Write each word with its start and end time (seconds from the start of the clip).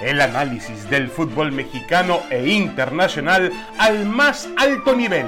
El 0.00 0.20
análisis 0.20 0.90
del 0.90 1.08
fútbol 1.08 1.52
mexicano 1.52 2.20
e 2.30 2.46
internacional 2.48 3.50
al 3.78 4.04
más 4.04 4.46
alto 4.58 4.94
nivel. 4.94 5.26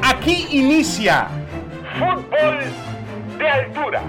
Aquí 0.00 0.46
inicia 0.52 1.28
Fútbol 1.98 2.60
de 3.36 3.48
Altura. 3.48 4.02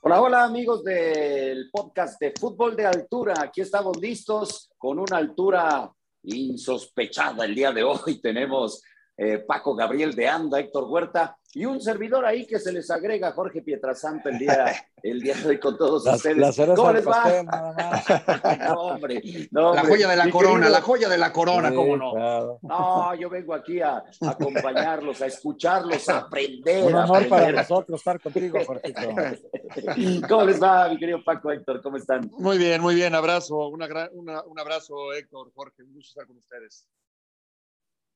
Hola, 0.00 0.22
hola 0.22 0.44
amigos 0.44 0.82
del 0.84 1.68
podcast 1.70 2.18
de 2.18 2.32
Fútbol 2.32 2.74
de 2.76 2.86
Altura. 2.86 3.34
Aquí 3.42 3.60
estamos 3.60 3.98
listos 3.98 4.70
con 4.78 4.98
una 4.98 5.18
altura 5.18 5.92
insospechada 6.22 7.44
el 7.44 7.54
día 7.54 7.72
de 7.72 7.84
hoy. 7.84 8.18
Tenemos 8.22 8.82
eh, 9.18 9.40
Paco 9.46 9.74
Gabriel 9.74 10.14
de 10.14 10.26
Anda, 10.26 10.60
Héctor 10.60 10.84
Huerta 10.84 11.37
y 11.54 11.64
un 11.64 11.80
servidor 11.80 12.26
ahí 12.26 12.46
que 12.46 12.58
se 12.58 12.72
les 12.72 12.90
agrega, 12.90 13.32
Jorge 13.32 13.62
Pietrasanta, 13.62 14.28
el 14.28 14.38
día, 14.38 14.66
el 15.02 15.20
día 15.20 15.34
de 15.34 15.48
hoy 15.48 15.58
con 15.58 15.78
todos 15.78 16.06
ustedes. 16.06 16.56
¿Cómo 16.76 16.92
les 16.92 17.06
va? 17.06 17.42
no, 18.68 18.80
hombre, 18.80 19.22
no, 19.50 19.74
La 19.74 19.82
joya 19.82 20.08
de 20.08 20.16
la 20.16 20.30
corona, 20.30 20.68
la 20.68 20.82
joya 20.82 21.08
de 21.08 21.16
la 21.16 21.32
corona, 21.32 21.74
¿cómo 21.74 21.96
no? 21.96 22.58
No, 22.60 23.14
yo 23.14 23.30
vengo 23.30 23.54
aquí 23.54 23.80
a, 23.80 24.04
acompañarlos, 24.20 25.22
a 25.22 25.26
escucharlos, 25.26 26.08
a 26.10 26.18
aprender. 26.18 26.84
Un 26.84 26.94
honor 26.94 27.28
para 27.28 27.50
nosotros 27.52 27.98
estar 27.98 28.20
contigo, 28.20 28.58
Jorge. 28.66 28.92
¿Cómo 30.28 30.44
les 30.44 30.62
va, 30.62 30.88
mi 30.90 30.98
querido 30.98 31.24
Paco, 31.24 31.50
Héctor? 31.50 31.80
¿Cómo 31.82 31.96
están? 31.96 32.30
Muy 32.38 32.58
bien, 32.58 32.82
muy 32.82 32.94
bien, 32.94 33.14
abrazo, 33.14 33.68
una 33.68 33.88
una, 34.12 34.42
un 34.42 34.60
abrazo, 34.60 35.14
Héctor, 35.14 35.50
Jorge, 35.54 35.82
un 35.82 35.94
gusto 35.94 36.10
estar 36.10 36.26
con 36.26 36.36
ustedes. 36.36 36.86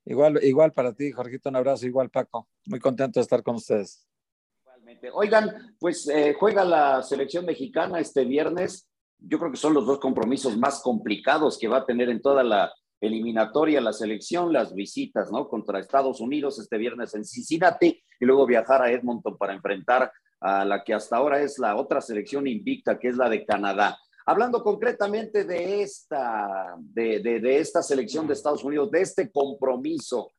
Igual, 0.04 0.40
igual 0.42 0.72
para 0.72 0.92
ti, 0.92 1.12
Jorgito, 1.12 1.48
un 1.48 1.56
abrazo, 1.56 1.86
igual 1.86 2.10
Paco. 2.10 2.48
Muy 2.66 2.80
contento 2.80 3.20
de 3.20 3.22
estar 3.22 3.42
con 3.42 3.56
ustedes. 3.56 4.06
Igualmente. 4.62 5.10
Oigan, 5.12 5.76
pues 5.78 6.08
eh, 6.08 6.34
juega 6.38 6.64
la 6.64 7.02
selección 7.02 7.44
mexicana 7.44 8.00
este 8.00 8.24
viernes. 8.24 8.88
Yo 9.18 9.38
creo 9.38 9.50
que 9.50 9.56
son 9.56 9.74
los 9.74 9.86
dos 9.86 10.00
compromisos 10.00 10.56
más 10.56 10.80
complicados 10.82 11.58
que 11.58 11.68
va 11.68 11.78
a 11.78 11.86
tener 11.86 12.08
en 12.08 12.20
toda 12.20 12.42
la 12.42 12.72
eliminatoria 13.02 13.80
la 13.80 13.92
selección, 13.92 14.52
las 14.52 14.74
visitas, 14.74 15.30
¿no? 15.30 15.48
Contra 15.48 15.80
Estados 15.80 16.20
Unidos 16.20 16.58
este 16.58 16.78
viernes 16.78 17.14
en 17.14 17.24
Cincinnati 17.24 18.00
y 18.20 18.24
luego 18.24 18.46
viajar 18.46 18.80
a 18.80 18.90
Edmonton 18.90 19.36
para 19.36 19.52
enfrentar 19.52 20.10
a 20.40 20.64
la 20.64 20.82
que 20.84 20.94
hasta 20.94 21.16
ahora 21.16 21.40
es 21.40 21.58
la 21.58 21.76
otra 21.76 22.00
selección 22.00 22.46
invicta, 22.46 22.98
que 22.98 23.08
es 23.08 23.16
la 23.16 23.28
de 23.28 23.44
Canadá. 23.44 23.98
Hablando 24.24 24.62
concretamente 24.62 25.44
de 25.44 25.82
esta, 25.82 26.76
de, 26.78 27.58
esta 27.58 27.82
selección 27.82 28.26
de 28.26 28.34
Estados 28.34 28.62
Unidos, 28.62 28.90
de 28.90 29.00
este 29.00 29.30
compromiso, 29.30 30.30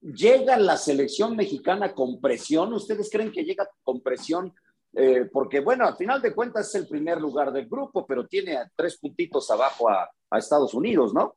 ¿llega 0.00 0.56
la 0.56 0.76
selección 0.76 1.34
mexicana 1.34 1.92
con 1.92 2.20
presión? 2.20 2.72
¿Ustedes 2.72 3.10
creen 3.10 3.32
que 3.32 3.42
llega 3.42 3.68
con 3.82 4.00
presión? 4.00 4.54
Eh, 4.92 5.28
porque, 5.32 5.60
bueno, 5.60 5.86
al 5.86 5.96
final 5.96 6.22
de 6.22 6.34
cuentas 6.34 6.68
es 6.68 6.74
el 6.76 6.88
primer 6.88 7.20
lugar 7.20 7.52
del 7.52 7.68
grupo, 7.68 8.06
pero 8.06 8.26
tiene 8.26 8.58
tres 8.76 8.96
puntitos 8.98 9.50
abajo 9.50 9.88
a, 9.88 10.08
Estados 10.36 10.74
Unidos, 10.74 11.14
¿no? 11.14 11.34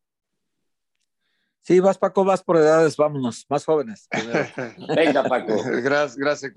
Sí, 1.61 1.79
vas 1.79 1.97
Paco, 1.97 2.25
vas 2.25 2.43
por 2.43 2.57
edades, 2.57 2.97
vámonos, 2.97 3.45
más 3.47 3.63
jóvenes. 3.63 4.09
Venga, 4.95 5.23
Paco. 5.23 5.53
Gracias, 5.63 6.17
gracias. 6.17 6.53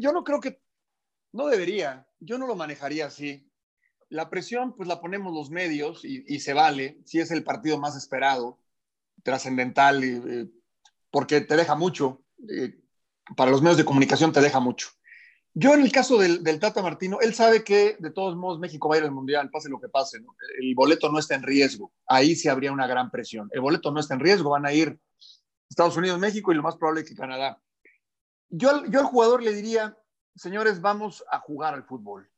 yo 0.00 0.12
no 0.12 0.24
creo 0.24 0.40
que, 0.40 0.60
no 1.32 1.46
debería, 1.46 2.08
yo 2.18 2.38
no 2.38 2.46
lo 2.48 2.56
manejaría 2.56 3.06
así 3.06 3.49
la 4.10 4.28
presión, 4.28 4.74
pues 4.74 4.88
la 4.88 5.00
ponemos 5.00 5.32
los 5.32 5.50
medios 5.50 6.04
y, 6.04 6.40
se 6.40 6.52
vale, 6.52 7.00
si 7.04 7.20
es 7.20 7.30
el 7.30 7.44
partido 7.44 7.78
más 7.78 7.96
esperado, 7.96 8.58
trascendental, 9.22 10.02
eh, 10.02 10.48
porque 11.10 11.40
te 11.40 11.56
deja 11.56 11.76
mucho, 11.76 12.22
eh, 12.48 12.80
para 13.36 13.52
los 13.52 13.62
medios 13.62 13.78
de 13.78 13.84
comunicación 13.84 14.32
te 14.32 14.40
deja 14.40 14.58
mucho. 14.58 14.88
Yo 15.54 15.74
en 15.74 15.82
el 15.82 15.92
caso 15.92 16.18
del, 16.18 16.42
Tata 16.60 16.82
Martino, 16.82 17.20
él 17.20 17.34
sabe 17.34 17.62
que 17.62 17.96
de 17.98 18.10
todos 18.10 18.36
modos 18.36 18.58
México 18.58 18.88
va 18.88 18.96
a 18.96 18.98
ir 18.98 19.04
al 19.04 19.12
Mundial, 19.12 19.50
pase 19.50 19.68
lo 19.68 19.80
que 19.80 19.88
pase, 19.88 20.18
el 20.60 20.74
boleto 20.74 21.10
no 21.10 21.18
está 21.18 21.36
en 21.36 21.42
riesgo, 21.42 21.92
ahí 22.06 22.34
sí 22.34 22.48
habría 22.48 22.72
una 22.72 22.86
gran 22.88 23.10
presión. 23.10 23.48
El 23.52 23.60
boleto 23.60 23.92
no 23.92 24.00
está 24.00 24.14
en 24.14 24.20
riesgo, 24.20 24.50
van 24.50 24.66
a 24.66 24.72
ir 24.72 24.98
Estados 25.68 25.96
Unidos, 25.96 26.18
México 26.18 26.50
y 26.50 26.56
lo 26.56 26.62
más 26.62 26.76
probable 26.76 27.02
es 27.02 27.08
que 27.08 27.14
Canadá. 27.14 27.60
Yo, 28.48 28.84
yo 28.86 29.00
al 29.00 29.06
jugador 29.06 29.42
le 29.42 29.52
diría, 29.52 29.96
señores, 30.34 30.80
vamos 30.80 31.24
a 31.30 31.38
jugar 31.38 31.74
al 31.74 31.84
fútbol 31.84 32.28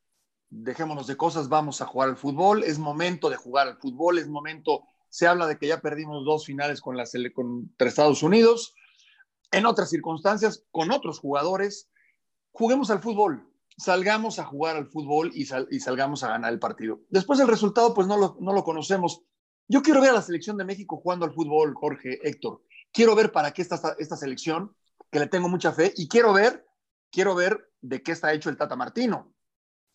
dejémonos 0.53 1.07
de 1.07 1.17
cosas, 1.17 1.49
vamos 1.49 1.81
a 1.81 1.87
jugar 1.87 2.11
al 2.11 2.17
fútbol, 2.17 2.63
es 2.63 2.79
momento 2.79 3.31
de 3.31 3.37
jugar 3.37 3.69
al 3.69 3.79
fútbol, 3.79 4.19
es 4.19 4.29
momento, 4.29 4.85
se 5.09 5.27
habla 5.27 5.47
de 5.47 5.57
que 5.57 5.67
ya 5.67 5.81
perdimos 5.81 6.25
dos 6.27 6.45
finales 6.45 6.81
con 6.81 6.97
la 6.97 7.05
contra 7.35 7.89
Estados 7.89 8.23
Unidos, 8.23 8.75
en 9.51 9.65
otras 9.65 9.89
circunstancias, 9.89 10.65
con 10.71 10.91
otros 10.91 11.19
jugadores, 11.19 11.89
juguemos 12.53 12.91
al 12.91 13.01
fútbol, 13.01 13.49
salgamos 13.79 14.39
a 14.39 14.45
jugar 14.45 14.77
al 14.77 14.87
fútbol 14.87 15.33
y, 15.35 15.47
salgamos 15.47 16.23
a 16.23 16.29
ganar 16.29 16.53
el 16.53 16.59
partido. 16.59 17.01
Después 17.09 17.41
el 17.41 17.49
resultado, 17.49 17.95
pues 17.95 18.07
no 18.07 18.19
lo, 18.19 18.37
no 18.41 18.53
lo 18.53 18.62
conocemos. 18.62 19.23
Yo 19.69 19.81
quiero 19.81 20.03
ver 20.03 20.11
a 20.11 20.15
la 20.15 20.23
selección 20.23 20.59
de 20.59 20.65
México 20.65 20.99
jugando 20.99 21.25
al 21.25 21.33
fútbol, 21.33 21.75
Jorge, 21.75 22.19
Héctor. 22.23 22.62
Quiero 22.93 23.15
ver 23.15 23.33
para 23.33 23.53
qué 23.53 23.62
está 23.62 23.77
esta, 23.77 23.97
esta 23.99 24.17
selección, 24.17 24.77
que 25.11 25.19
le 25.19 25.29
tengo 25.29 25.49
mucha 25.49 25.73
fe, 25.73 25.95
y 25.97 26.09
quiero 26.09 26.35
ver, 26.35 26.67
quiero 27.11 27.35
ver 27.35 27.71
de 27.81 28.03
qué 28.03 28.12
está 28.12 28.33
hecho 28.35 28.51
el 28.51 28.57
Tata 28.59 28.77
Martino 28.77 29.31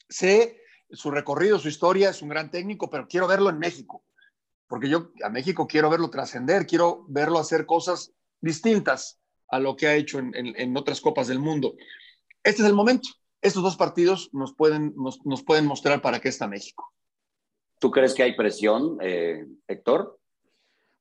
sé 0.10 0.62
su 0.90 1.12
recorrido, 1.12 1.60
su 1.60 1.68
historia, 1.68 2.10
es 2.10 2.22
un 2.22 2.30
gran 2.30 2.50
técnico, 2.50 2.90
pero 2.90 3.08
quiero 3.08 3.28
verlo 3.28 3.50
en 3.50 3.60
México, 3.60 4.04
porque 4.68 4.90
yo 4.90 5.12
a 5.24 5.30
México 5.30 5.68
quiero 5.68 5.90
verlo 5.90 6.10
trascender, 6.10 6.66
quiero 6.66 7.06
verlo 7.08 7.40
hacer 7.40 7.66
cosas 7.66 8.14
distintas 8.42 9.20
a 9.50 9.60
lo 9.60 9.76
que 9.76 9.88
ha 9.88 9.96
hecho 9.96 10.20
en, 10.20 10.78
otras 10.78 11.02
copas 11.02 11.28
del 11.28 11.40
mundo. 11.40 11.76
Este 12.44 12.62
es 12.62 12.68
el 12.68 12.74
momento. 12.74 13.10
Estos 13.42 13.64
dos 13.64 13.78
partidos 13.78 14.30
nos 14.34 14.54
pueden, 14.54 14.94
nos, 14.96 15.44
pueden 15.44 15.66
mostrar 15.66 16.02
para 16.02 16.20
qué 16.20 16.30
está 16.30 16.48
México. 16.48 16.94
¿Tú 17.80 17.92
crees 17.92 18.14
que 18.14 18.24
hay 18.24 18.36
presión, 18.36 18.98
eh, 19.02 19.46
Héctor? 19.68 20.20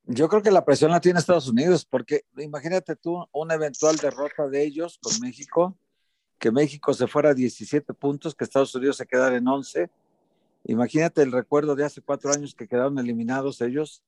Yo 0.05 0.29
creo 0.29 0.43
que 0.43 0.51
la 0.51 0.65
presión 0.65 0.93
la 0.93 1.01
tiene 1.01 1.19
Estados 1.19 1.49
Unidos, 1.49 1.85
porque 1.85 2.23
imagínate 2.37 2.95
tú 2.95 3.27
una 3.33 3.55
eventual 3.55 3.97
derrota 3.97 4.47
de 4.49 4.63
ellos 4.63 4.99
con 5.03 5.19
México 5.21 5.77
que 6.39 6.51
México 6.51 6.93
se 6.93 7.07
fuera 7.07 7.31
a 7.31 7.35
17 7.35 7.95
puntos, 7.95 8.35
que 8.35 8.45
Estados 8.45 8.75
Unidos 8.75 8.97
se 8.97 9.07
quedara 9.07 9.37
en 9.37 9.47
11. 9.47 9.91
Imagínate 10.65 11.23
el 11.23 11.33
recuerdo 11.33 11.77
de 11.77 11.85
hace 11.85 12.03
cuatro 12.03 12.33
años 12.33 12.55
que 12.55 12.69
quedaron 12.69 12.99
eliminados 12.99 13.61
ellos. 13.61 14.03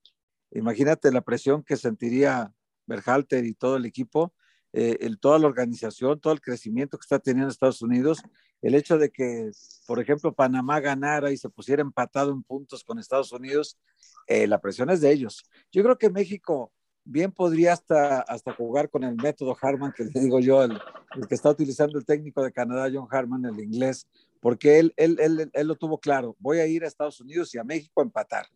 Imagínate 0.51 1.13
la 1.13 1.21
presión 1.21 1.63
que 1.63 1.77
sentiría 1.77 2.53
Berhalter 2.87 3.45
y 3.45 3.55
todo 3.55 3.77
el 3.77 3.85
equipo, 3.85 4.33
eh, 4.73 4.99
el, 5.01 5.19
toda 5.19 5.39
la 5.39 5.47
organización, 5.47 6.21
todo 6.21 6.33
el 6.33 6.41
crecimiento 6.41 6.99
que 6.99 7.05
está 7.05 7.19
teniendo 7.19 7.51
Estados 7.51 7.83
Unidos. 7.83 8.23
El 8.61 8.75
hecho 8.75 8.99
de 8.99 9.11
que, 9.11 9.51
por 9.87 10.01
ejemplo, 10.01 10.35
Panamá 10.35 10.81
ganara 10.81 11.31
y 11.31 11.37
se 11.37 11.49
pusiera 11.49 11.81
empatado 11.81 12.33
en 12.33 12.43
puntos 12.43 12.83
con 12.83 12.99
Estados 12.99 13.33
Unidos, 13.33 13.79
eh, 14.27 14.47
la 14.47 14.61
presión 14.61 14.91
es 14.91 15.01
de 15.01 15.13
ellos. 15.13 15.45
Yo 15.71 15.83
creo 15.83 15.97
que 15.97 16.11
México 16.11 16.73
bien 17.09 17.33
podría 17.33 17.73
hasta, 17.73 18.21
hasta 18.21 18.53
jugar 18.53 18.91
con 18.91 19.03
el 19.03 19.17
método 19.17 19.57
Harman, 19.61 19.93
que 19.97 20.05
le 20.15 20.21
digo 20.21 20.41
yo, 20.41 20.63
el, 20.63 20.79
que 21.29 21.35
está 21.35 21.51
utilizando 21.51 21.99
el 21.99 22.05
técnico 22.05 22.43
de 22.43 22.53
Canadá, 22.53 22.91
John 22.93 23.09
Harman, 23.11 23.45
el 23.47 23.59
inglés, 23.61 24.07
porque 24.41 24.79
él, 24.79 24.93
él, 24.97 25.17
él, 25.21 25.51
él, 25.53 25.67
lo 25.67 25.75
tuvo 25.75 25.99
claro, 25.99 26.37
voy 26.39 26.59
a 26.59 26.67
ir 26.67 26.85
a 26.85 26.87
Estados 26.87 27.21
Unidos 27.21 27.55
y 27.55 27.59
a 27.59 27.65
México 27.65 28.01
a 28.01 28.05
empatar. 28.05 28.47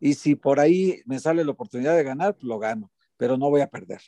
Y 0.00 0.14
si 0.14 0.34
por 0.34 0.60
ahí 0.60 1.00
me 1.06 1.18
sale 1.18 1.44
la 1.44 1.52
oportunidad 1.52 1.96
de 1.96 2.02
ganar, 2.02 2.34
pues 2.34 2.44
lo 2.44 2.58
gano, 2.58 2.90
pero 3.16 3.38
no 3.38 3.48
voy 3.48 3.62
a 3.62 3.70
perder. 3.70 4.00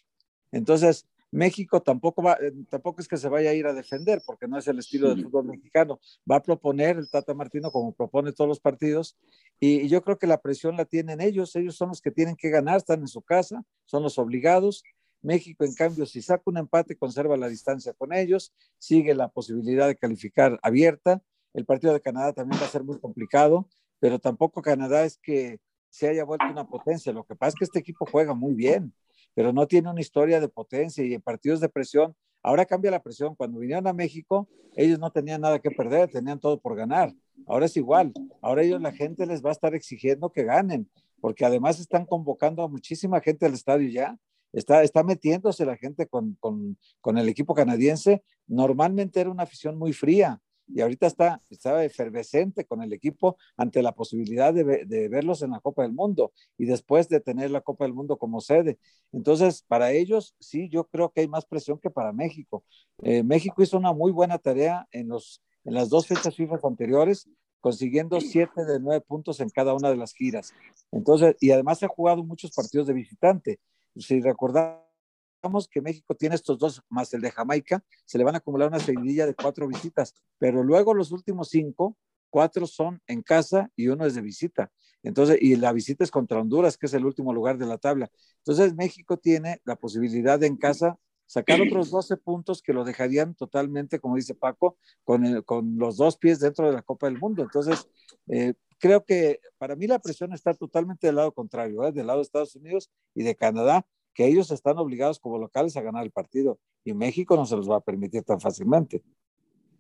Entonces, 0.51 1.07
México 1.31 1.83
tampoco, 1.83 2.23
va, 2.23 2.39
eh, 2.41 2.53
tampoco 2.69 3.01
es 3.01 3.09
que 3.09 3.17
se 3.17 3.29
vaya 3.29 3.51
a 3.51 3.55
ir 3.55 3.67
a 3.67 3.75
defender, 3.75 4.23
porque 4.27 4.49
no 4.49 4.59
es 4.59 4.67
el 4.67 4.79
estilo 4.79 5.09
del 5.09 5.25
fútbol 5.25 5.47
mexicano. 5.47 6.01
Va 6.31 6.37
a 6.37 6.43
proponer 6.43 6.97
el 6.97 7.11
Tata 7.11 7.35
Martino 7.35 7.71
como 7.71 7.93
propone 7.93 8.33
todos 8.33 8.49
los 8.49 8.61
partidos, 8.61 9.17
y, 9.61 9.89
yo 9.89 10.03
creo 10.03 10.19
que 10.19 10.27
la 10.27 10.41
presión 10.41 10.77
la 10.77 10.85
tienen 10.85 11.21
ellos, 11.21 11.55
ellos 11.57 11.77
son 11.77 11.89
los 11.89 12.01
que 12.01 12.11
tienen 12.11 12.37
que 12.37 12.51
ganar, 12.51 12.77
están 12.79 13.01
en 13.01 13.09
su 13.09 13.23
casa, 13.23 13.65
son 13.85 14.03
los 14.03 14.19
obligados. 14.19 14.83
México, 15.21 15.65
en 15.65 15.75
cambio, 15.75 16.07
si 16.07 16.23
saca 16.23 16.45
un 16.47 16.59
empate, 16.59 16.97
conserva 16.97 17.37
la 17.37 17.49
distancia 17.49 17.93
con 17.93 18.13
ellos, 18.13 18.53
sigue 18.79 19.15
la 19.15 19.29
posibilidad 19.29 19.89
de 19.89 19.97
calificar 19.97 20.59
abierta. 20.63 21.23
El 21.55 21.65
partido 21.65 21.93
de 21.93 22.01
Canadá 22.01 22.33
también 22.33 22.61
va 22.61 22.67
a 22.67 22.71
ser 22.71 22.85
muy 22.85 23.01
complicado, 23.01 23.69
pero 23.99 24.19
tampoco 24.19 24.63
Canadá 24.63 25.05
es 25.05 25.19
que 25.19 25.59
se 25.91 26.09
haya 26.09 26.25
vuelto 26.25 26.47
una 26.47 26.69
potencia. 26.69 27.13
Lo 27.13 27.25
que 27.25 27.35
pasa 27.35 27.49
es 27.49 27.55
que 27.57 27.65
este 27.65 27.79
equipo 27.81 28.07
juega 28.11 28.35
muy 28.35 28.55
bien 28.55 28.95
pero 29.39 29.53
no 29.53 29.69
tiene 29.69 29.89
una 29.89 30.01
historia 30.01 30.41
de 30.41 30.49
potencia 30.49 31.05
y 31.05 31.15
en 31.15 31.23
partidos 31.23 31.61
de 31.61 31.69
presión. 31.69 32.17
Ahora 32.43 32.67
cambia 32.67 32.91
la 32.91 33.01
presión. 33.01 33.37
Cuando 33.37 33.61
vinieron 33.61 33.87
a 33.87 33.93
México, 33.93 34.49
ellos 34.75 34.99
no 34.99 35.13
tenían 35.13 35.43
nada 35.43 35.61
que 35.61 35.71
perder, 35.71 36.11
tenían 36.11 36.41
todo 36.41 36.59
por 36.59 36.75
ganar. 36.75 37.15
Ahora 37.47 37.67
es 37.67 37.77
igual. 37.77 38.13
Ahora 38.43 38.63
ellos, 38.63 38.81
la 38.81 38.93
gente 38.93 39.27
les 39.27 39.45
va 39.45 39.51
a 39.51 39.53
estar 39.53 39.75
exigiendo 39.75 40.33
que 40.33 40.45
ganen, 40.45 40.91
porque 41.21 41.45
además 41.45 41.81
están 41.81 42.07
convocando 42.07 42.63
a 42.63 42.69
muchísima 42.69 43.21
gente 43.21 43.47
al 43.47 43.55
estadio 43.55 43.89
ya. 43.89 44.19
Está, 44.53 44.83
está 44.83 45.03
metiéndose 45.03 45.67
la 45.67 45.77
gente 45.77 46.07
con, 46.07 46.37
con, 46.41 46.79
con 47.01 47.19
el 47.19 47.29
equipo 47.29 47.55
canadiense. 47.55 48.23
Normalmente 48.47 49.21
era 49.21 49.31
una 49.31 49.43
afición 49.43 49.77
muy 49.77 49.93
fría 49.93 50.41
y 50.69 50.81
ahorita 50.81 51.07
está, 51.07 51.43
está 51.49 51.85
efervescente 51.85 52.65
con 52.65 52.83
el 52.83 52.93
equipo 52.93 53.39
ante 53.57 53.83
la 53.83 53.93
posibilidad 53.93 54.53
de, 54.53 54.85
de, 54.85 55.09
verlos 55.09 55.43
en 55.43 55.51
la 55.51 55.61
Copa 55.61 55.83
del 55.83 55.93
Mundo 55.93 56.33
y 56.59 56.67
después 56.67 57.09
de 57.09 57.21
tener 57.21 57.51
la 57.51 57.63
Copa 57.63 57.85
del 57.85 57.95
Mundo 57.95 58.19
como 58.19 58.41
sede. 58.41 58.79
Entonces, 59.13 59.65
para 59.67 59.93
ellos, 59.93 60.35
sí, 60.39 60.69
yo 60.69 60.85
creo 60.85 61.11
que 61.11 61.23
hay 61.23 61.29
más 61.29 61.47
presión 61.47 61.79
que 61.79 61.91
para 61.91 62.13
México. 62.13 62.65
Eh, 63.03 63.23
México 63.23 63.63
hizo 63.63 63.79
una 63.79 63.93
muy 63.93 64.13
buena 64.13 64.39
tarea 64.39 64.87
en 64.93 65.09
los, 65.09 65.43
en 65.65 65.75
las 65.75 65.89
dos 65.89 66.07
fechas 66.07 66.35
FIFA 66.35 66.59
anteriores, 66.63 67.29
consiguiendo 67.61 68.21
siete 68.21 68.65
de 68.65 68.81
nueve 68.81 69.05
puntos 69.07 69.41
en 69.41 69.51
cada 69.51 69.75
una 69.75 69.91
de 69.91 69.97
las 69.97 70.13
giras. 70.13 70.53
Entonces, 70.93 71.37
y 71.41 71.51
además 71.51 71.83
ha 71.83 71.89
jugado 71.89 72.25
muchos 72.25 72.53
partidos 72.53 72.87
de 72.87 72.95
visitante. 72.95 73.61
Si 73.97 74.21
recordamos 74.21 75.69
que 75.71 75.81
México 75.81 76.15
tiene 76.15 76.35
estos 76.35 76.59
dos, 76.59 76.83
más 76.89 77.13
el 77.15 77.21
de 77.21 77.31
Jamaica, 77.31 77.85
se 78.05 78.19
le 78.19 78.25
van 78.25 78.35
a 78.35 78.39
acumular 78.39 78.69
una 78.69 78.79
seguidilla 78.79 79.27
de 79.27 79.35
cuatro 79.35 79.67
visitas, 79.67 80.15
pero 80.39 80.63
luego 80.63 80.95
los 80.95 81.11
últimos 81.11 81.49
cinco, 81.49 81.97
cuatro 82.31 82.67
son 82.67 83.01
en 83.07 83.23
casa 83.23 83.71
y 83.77 83.89
uno 83.89 84.07
es 84.07 84.15
de 84.15 84.21
visita. 84.23 84.71
Entonces, 85.03 85.39
y 85.41 85.57
la 85.57 85.73
visita 85.73 86.05
es 86.05 86.11
contra 86.11 86.41
Honduras, 86.41 86.77
que 86.77 86.87
es 86.87 86.95
el 86.95 87.05
último 87.05 87.33
lugar 87.33 87.57
de 87.57 87.67
la 87.67 87.79
tabla. 87.79 88.11
Entonces, 88.39 88.75
México 88.75 89.17
tiene 89.17 89.61
la 89.65 89.77
posibilidad 89.77 90.39
de 90.39 90.49
en 90.49 90.57
casa 90.57 90.99
sacar 91.29 91.61
otros 91.63 91.91
12 91.91 92.17
puntos 92.17 92.61
que 92.61 92.73
lo 92.73 92.83
dejarían 92.83 93.37
totalmente, 93.37 94.01
como 94.01 94.17
dice 94.17 94.35
Paco, 94.35 94.77
con, 95.05 95.43
con 95.43 95.79
los 95.79 95.97
dos 95.97 96.17
pies 96.17 96.41
dentro 96.41 96.67
de 96.67 96.73
la 96.73 96.83
Copa 96.83 97.07
del 97.07 97.21
Mundo. 97.21 97.43
Entonces, 97.43 97.89
eh, 98.27 98.55
creo 98.79 99.05
que 99.05 99.41
para 99.59 99.77
mí 99.77 99.87
la 99.87 100.01
presión 100.01 100.33
está 100.33 100.55
totalmente 100.55 101.07
del 101.07 101.17
lado 101.17 101.33
contrario, 101.33 101.85
¿eh? 101.85 101.93
del 101.93 102.09
lado 102.09 102.19
de 102.19 102.23
Estados 102.25 102.57
Unidos 102.57 102.91
y 103.15 103.23
de 103.23 103.37
Canadá, 103.37 103.87
que 104.15 104.27
ellos 104.27 104.51
están 104.51 104.79
obligados 104.79 105.21
como 105.21 105.39
locales 105.39 105.77
a 105.77 105.83
ganar 105.83 106.03
el 106.03 106.11
partido 106.11 106.59
y 106.85 106.95
México 106.95 107.37
no 107.37 107.47
se 107.47 107.57
los 107.57 107.71
va 107.71 107.77
a 107.77 107.81
permitir 107.81 108.25
tan 108.25 108.41
fácilmente. 108.41 109.03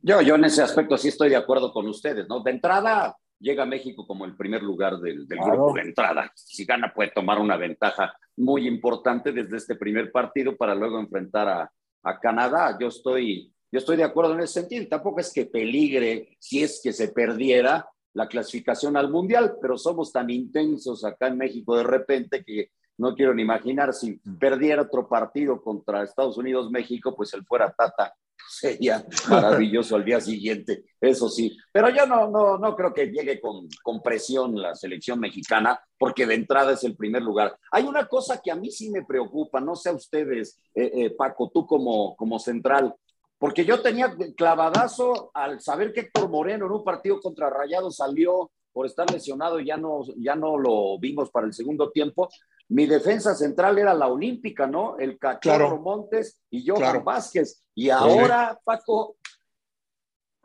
Yo, 0.02 0.20
yo 0.22 0.36
en 0.36 0.44
ese 0.44 0.62
aspecto 0.62 0.96
sí 0.96 1.08
estoy 1.08 1.30
de 1.30 1.36
acuerdo 1.36 1.72
con 1.72 1.88
ustedes, 1.88 2.28
¿no? 2.28 2.40
De 2.40 2.52
entrada, 2.52 3.16
llega 3.40 3.66
México 3.66 4.06
como 4.06 4.24
el 4.24 4.36
primer 4.36 4.62
lugar 4.62 4.98
del, 4.98 5.26
grupo 5.26 5.74
de 5.74 5.82
entrada. 5.82 6.30
Si 6.34 6.64
gana, 6.64 6.92
puede 6.94 7.10
tomar 7.10 7.38
una 7.38 7.56
ventaja 7.56 8.12
muy 8.36 8.66
importante 8.66 9.32
desde 9.32 9.56
este 9.56 9.76
primer 9.76 10.10
partido 10.10 10.56
para 10.56 10.74
luego 10.74 10.98
enfrentar 11.00 11.48
a, 11.48 11.72
a 12.02 12.20
Canadá. 12.20 12.76
Yo 12.80 12.88
estoy, 12.88 13.52
yo 13.70 13.78
estoy 13.78 13.96
de 13.96 14.04
acuerdo 14.04 14.34
en 14.34 14.40
ese 14.40 14.60
sentido. 14.60 14.86
Tampoco 14.88 15.20
es 15.20 15.32
que 15.32 15.46
peligre 15.46 16.36
si 16.38 16.62
es 16.62 16.80
que 16.82 16.92
se 16.92 17.08
perdiera 17.08 17.88
la 18.14 18.26
clasificación 18.26 18.96
al 18.96 19.10
Mundial, 19.10 19.56
pero 19.60 19.76
somos 19.76 20.12
tan 20.12 20.30
intensos 20.30 21.04
acá 21.04 21.28
en 21.28 21.38
México 21.38 21.76
de 21.76 21.84
repente 21.84 22.42
que 22.42 22.70
no 22.96 23.14
quiero 23.14 23.32
ni 23.32 23.42
imaginar 23.42 23.92
si 23.92 24.18
perdiera 24.40 24.82
otro 24.82 25.08
partido 25.08 25.62
contra 25.62 26.02
Estados 26.02 26.36
Unidos, 26.36 26.70
México, 26.70 27.14
pues 27.14 27.32
él 27.34 27.44
fuera 27.46 27.72
Tata 27.72 28.12
sería 28.48 29.04
maravilloso 29.28 29.96
al 29.96 30.04
día 30.04 30.20
siguiente, 30.20 30.84
eso 31.00 31.28
sí. 31.28 31.56
Pero 31.72 31.90
yo 31.90 32.06
no, 32.06 32.28
no, 32.30 32.58
no 32.58 32.76
creo 32.76 32.92
que 32.92 33.06
llegue 33.06 33.40
con, 33.40 33.68
con 33.82 34.02
presión 34.02 34.60
la 34.60 34.74
selección 34.74 35.20
mexicana, 35.20 35.80
porque 35.98 36.26
de 36.26 36.34
entrada 36.34 36.72
es 36.72 36.84
el 36.84 36.96
primer 36.96 37.22
lugar. 37.22 37.58
Hay 37.72 37.84
una 37.84 38.06
cosa 38.06 38.40
que 38.42 38.50
a 38.50 38.56
mí 38.56 38.70
sí 38.70 38.90
me 38.90 39.04
preocupa, 39.04 39.60
no 39.60 39.76
sé 39.76 39.90
a 39.90 39.94
ustedes, 39.94 40.60
eh, 40.74 40.90
eh, 40.94 41.10
Paco, 41.10 41.50
tú 41.52 41.66
como, 41.66 42.16
como 42.16 42.38
central, 42.38 42.94
porque 43.38 43.64
yo 43.64 43.80
tenía 43.80 44.14
clavadazo 44.36 45.30
al 45.32 45.60
saber 45.60 45.92
que 45.92 46.00
Héctor 46.00 46.28
Moreno 46.28 46.66
en 46.66 46.72
un 46.72 46.84
partido 46.84 47.20
contra 47.20 47.48
Rayado 47.48 47.90
salió 47.90 48.50
por 48.72 48.86
estar 48.86 49.10
lesionado 49.10 49.60
y 49.60 49.66
ya 49.66 49.76
no, 49.76 50.02
ya 50.16 50.34
no 50.34 50.58
lo 50.58 50.98
vimos 50.98 51.30
para 51.30 51.46
el 51.46 51.52
segundo 51.52 51.90
tiempo. 51.90 52.28
Mi 52.70 52.86
defensa 52.86 53.34
central 53.34 53.78
era 53.78 53.94
la 53.94 54.08
olímpica, 54.08 54.66
¿no? 54.66 54.98
El 54.98 55.18
Cachorro 55.18 55.80
Montes 55.80 56.42
y 56.50 56.66
Johan 56.66 57.02
Vázquez. 57.02 57.64
Y 57.74 57.88
ahora, 57.88 58.58
Paco. 58.62 59.16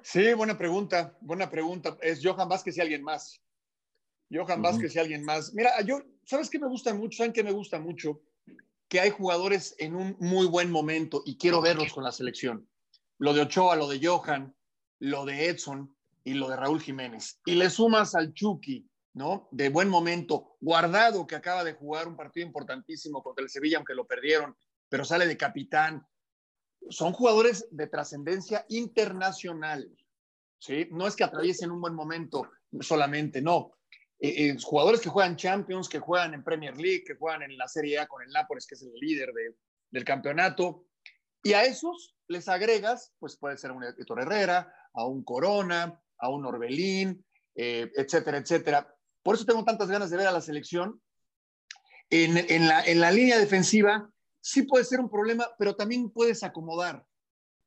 Sí, 0.02 0.34
buena 0.34 0.58
pregunta, 0.58 1.18
buena 1.22 1.50
pregunta. 1.50 1.98
Es 2.02 2.22
Johan 2.24 2.48
Vázquez 2.48 2.78
y 2.78 2.82
alguien 2.82 3.04
más. 3.04 3.42
Johan 4.32 4.62
Vázquez 4.62 4.96
y 4.96 5.00
alguien 5.00 5.24
más. 5.24 5.54
Mira, 5.54 5.82
yo, 5.82 6.02
¿sabes 6.26 6.50
qué 6.50 6.60
me 6.60 6.68
gusta 6.68 6.94
mucho? 6.94 7.18
¿Saben 7.18 7.34
qué 7.34 7.44
me 7.44 7.52
gusta 7.52 7.80
mucho? 7.80 8.22
Que 8.88 9.00
hay 9.00 9.10
jugadores 9.10 9.76
en 9.78 9.96
un 9.96 10.16
muy 10.20 10.48
buen 10.48 10.72
momento 10.72 11.24
y 11.26 11.38
quiero 11.38 11.62
verlos 11.62 11.94
con 11.94 12.04
la 12.04 12.12
selección. 12.12 12.68
Lo 13.18 13.34
de 13.34 13.42
Ochoa, 13.42 13.76
lo 13.76 13.88
de 13.88 14.06
Johan, 14.06 14.56
lo 15.00 15.26
de 15.26 15.50
Edson 15.50 15.96
y 16.24 16.34
lo 16.34 16.50
de 16.50 16.56
Raúl 16.56 16.82
Jiménez. 16.82 17.42
Y 17.46 17.56
le 17.56 17.70
sumas 17.70 18.16
al 18.16 18.34
Chucky, 18.34 18.90
¿no? 19.14 19.48
De 19.52 19.70
buen 19.70 19.90
momento. 19.90 20.58
Guardado, 20.60 21.28
que 21.28 21.36
acaba 21.36 21.64
de 21.64 21.74
jugar 21.74 22.08
un 22.08 22.16
partido 22.16 22.46
importantísimo 22.46 23.22
contra 23.22 23.44
el 23.44 23.50
Sevilla, 23.50 23.78
aunque 23.78 23.96
lo 23.96 24.08
perdieron, 24.08 24.56
pero 24.90 25.06
sale 25.06 25.28
de 25.28 25.38
capitán. 25.38 26.06
Son 26.90 27.14
jugadores 27.14 27.68
de 27.72 27.88
trascendencia 27.88 28.66
internacional, 28.70 29.96
¿sí? 30.60 30.88
No 30.92 31.08
es 31.08 31.16
que 31.16 31.24
atraviesen 31.24 31.72
un 31.72 31.80
buen 31.80 31.94
momento 31.94 32.50
solamente, 32.82 33.42
no. 33.42 33.74
Eh, 34.20 34.50
eh, 34.50 34.58
jugadores 34.62 35.02
que 35.02 35.10
juegan 35.10 35.36
Champions, 35.36 35.90
que 35.90 36.00
juegan 36.00 36.34
en 36.34 36.44
Premier 36.44 36.76
League, 36.78 37.04
que 37.06 37.16
juegan 37.16 37.44
en 37.44 37.58
la 37.58 37.68
Serie 37.68 38.00
A 38.00 38.08
con 38.08 38.24
el 38.24 38.30
Nápoles, 38.30 38.66
que 38.66 38.76
es 38.76 38.82
el 38.82 38.94
líder 38.94 39.34
del 39.90 40.04
campeonato. 40.04 40.86
Y 41.44 41.54
a 41.54 41.66
esos 41.66 42.16
les 42.28 42.48
agregas, 42.48 43.14
pues 43.20 43.38
puede 43.38 43.58
ser 43.58 43.72
un 43.72 43.84
Héctor 43.84 44.22
Herrera, 44.22 44.74
a 44.94 45.06
un 45.06 45.24
Corona, 45.24 46.02
a 46.18 46.30
un 46.30 46.46
Orbelín, 46.46 47.26
eh, 47.56 47.92
etcétera, 47.96 48.38
etcétera. 48.38 48.93
Por 49.24 49.36
eso 49.36 49.46
tengo 49.46 49.64
tantas 49.64 49.90
ganas 49.90 50.10
de 50.10 50.18
ver 50.18 50.28
a 50.28 50.32
la 50.32 50.42
selección. 50.42 51.02
En, 52.10 52.68
la, 52.68 52.86
en 52.86 53.00
la 53.00 53.10
línea 53.10 53.40
defensiva 53.40 54.08
sí 54.40 54.64
puede 54.64 54.84
ser 54.84 55.00
un 55.00 55.10
problema, 55.10 55.48
pero 55.58 55.76
también 55.76 56.12
puedes 56.12 56.44
acomodar. 56.44 57.04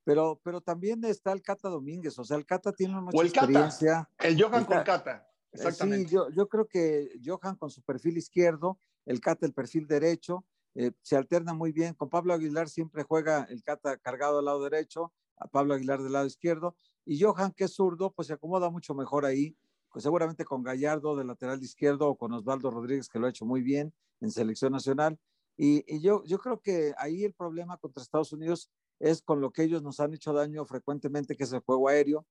Pero, 0.05 0.39
pero 0.41 0.61
también 0.61 1.03
está 1.03 1.33
el 1.33 1.41
Cata 1.41 1.67
Domínguez, 1.67 2.17
o 2.17 2.23
sea, 2.23 2.37
el 2.37 2.45
Cata 2.45 2.71
tiene 2.71 2.93
mucha 3.01 3.23
experiencia. 3.25 4.09
el 4.19 4.41
Johan 4.41 4.63
con 4.63 4.83
Cata, 4.83 5.27
eh, 5.27 5.47
exactamente. 5.51 6.07
Sí, 6.07 6.15
yo, 6.15 6.29
yo, 6.29 6.47
creo 6.47 6.65
que 6.65 7.09
Johan 7.25 7.57
con 7.57 7.69
su 7.69 7.81
perfil 7.81 8.17
izquierdo, 8.17 8.79
el 9.05 9.19
Cata 9.19 9.45
el 9.45 9.53
perfil 9.53 9.85
derecho, 9.85 10.45
eh, 10.75 10.91
se 11.01 11.17
alterna 11.17 11.53
muy 11.53 11.73
bien. 11.73 11.93
Con 11.93 12.09
Pablo 12.09 12.33
Aguilar 12.33 12.69
siempre 12.69 13.03
juega 13.03 13.47
el 13.49 13.63
Cata 13.63 13.97
cargado 13.97 14.39
al 14.39 14.45
lado 14.45 14.63
derecho, 14.63 15.11
a 15.35 15.47
Pablo 15.47 15.73
Aguilar 15.73 16.01
del 16.01 16.13
lado 16.13 16.25
izquierdo, 16.27 16.77
y 17.03 17.21
Johan, 17.21 17.51
que 17.51 17.65
es 17.65 17.73
zurdo, 17.73 18.13
pues 18.13 18.27
se 18.27 18.33
acomoda 18.33 18.69
mucho 18.69 18.93
mejor 18.93 19.25
ahí 19.25 19.57
pues 19.97 20.03
seguramente 20.03 20.45
con 20.45 20.61
Gallardo 20.61 21.15
de 21.15 21.23
lateral 21.23 21.59
izquierdo 21.63 22.07
o 22.07 22.15
con 22.15 22.31
Osvaldo 22.31 22.69
Rodríguez, 22.69 23.09
que 23.09 23.17
lo 23.17 23.25
ha 23.25 23.31
hecho 23.31 23.47
muy 23.47 23.63
bien 23.63 23.91
en 24.21 24.29
selección 24.29 24.71
nacional. 24.71 25.17
Y, 25.57 25.99
yo, 26.01 26.21
creo 26.37 26.61
que 26.61 26.93
ahí 26.99 27.23
el 27.23 27.33
problema 27.33 27.77
contra 27.77 28.03
Estados 28.03 28.31
Unidos 28.31 28.69
es 28.99 29.23
con 29.23 29.41
lo 29.41 29.49
que 29.49 29.63
ellos 29.63 29.81
nos 29.81 29.99
han 29.99 30.13
hecho 30.13 30.33
daño 30.33 30.63
frecuentemente, 30.65 31.35
que 31.35 31.45
es 31.45 31.51
el 31.51 31.61
juego 31.61 31.89
aéreo. 31.89 32.27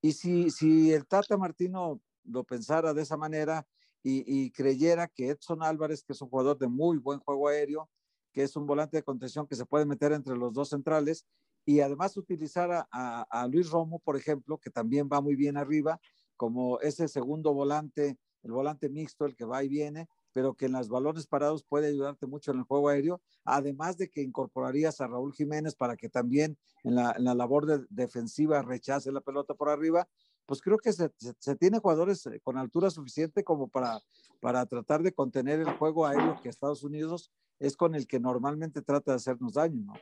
Y 0.00 0.12
si, 0.12 0.92
el 0.92 1.08
Tata 1.08 1.36
Martino 1.36 2.00
lo 2.22 2.44
pensara 2.44 2.94
de 2.94 3.02
esa 3.02 3.16
manera 3.16 3.66
y, 4.04 4.52
creyera 4.52 5.08
que 5.08 5.30
Edson 5.30 5.64
Álvarez, 5.64 6.04
que 6.04 6.12
es 6.12 6.22
un 6.22 6.28
jugador 6.28 6.56
de 6.56 6.68
muy 6.68 6.98
buen 6.98 7.18
juego 7.18 7.48
aéreo, 7.48 7.90
que 8.32 8.44
es 8.44 8.54
un 8.54 8.64
volante 8.64 8.98
de 8.98 9.02
contención 9.02 9.44
que 9.48 9.56
se 9.56 9.66
puede 9.66 9.86
meter 9.86 10.12
entre 10.12 10.36
los 10.36 10.52
dos 10.52 10.68
centrales, 10.68 11.26
y 11.66 11.80
además 11.80 12.16
utilizar 12.16 12.86
a 12.92 13.48
Luis 13.50 13.70
Romo, 13.70 13.98
por 13.98 14.16
ejemplo, 14.16 14.56
que 14.56 14.70
también 14.70 15.08
va 15.12 15.20
muy 15.20 15.34
bien 15.34 15.56
arriba, 15.56 16.00
como 16.38 16.80
ese 16.80 17.08
segundo 17.08 17.52
volante, 17.52 18.16
el 18.44 18.52
volante 18.52 18.88
mixto, 18.88 19.26
el 19.26 19.36
que 19.36 19.44
va 19.44 19.62
y 19.62 19.68
viene, 19.68 20.08
pero 20.32 20.54
que 20.54 20.66
en 20.66 20.72
los 20.72 20.88
balones 20.88 21.26
parados 21.26 21.64
puede 21.64 21.88
ayudarte 21.88 22.26
mucho 22.26 22.52
en 22.52 22.58
el 22.58 22.64
juego 22.64 22.88
aéreo, 22.88 23.20
además 23.44 23.98
de 23.98 24.08
que 24.08 24.22
incorporarías 24.22 25.00
a 25.00 25.08
Raúl 25.08 25.34
Jiménez 25.34 25.74
para 25.74 25.96
que 25.96 26.08
también 26.08 26.56
en 26.84 26.94
la, 26.94 27.12
labor 27.18 27.66
de, 27.66 27.84
defensiva 27.90 28.62
rechace 28.62 29.10
la 29.10 29.20
pelota 29.20 29.54
por 29.54 29.68
arriba, 29.68 30.08
pues 30.46 30.62
creo 30.62 30.78
que 30.78 30.92
se, 30.92 31.10
tiene 31.56 31.80
jugadores 31.80 32.24
eh, 32.26 32.40
con 32.40 32.56
altura 32.56 32.88
suficiente 32.88 33.44
como 33.44 33.68
para, 33.68 34.00
para 34.40 34.64
tratar 34.64 35.02
de 35.02 35.12
contener 35.12 35.60
el 35.60 35.76
juego 35.76 36.06
aéreo 36.06 36.40
que 36.40 36.48
Estados 36.48 36.84
Unidos 36.84 37.32
es 37.58 37.76
con 37.76 37.96
el 37.96 38.06
que 38.06 38.20
normalmente 38.20 38.80
trata 38.80 39.10
de 39.10 39.16
hacernos 39.16 39.54
daño, 39.54 39.82
¿no? 39.84 39.94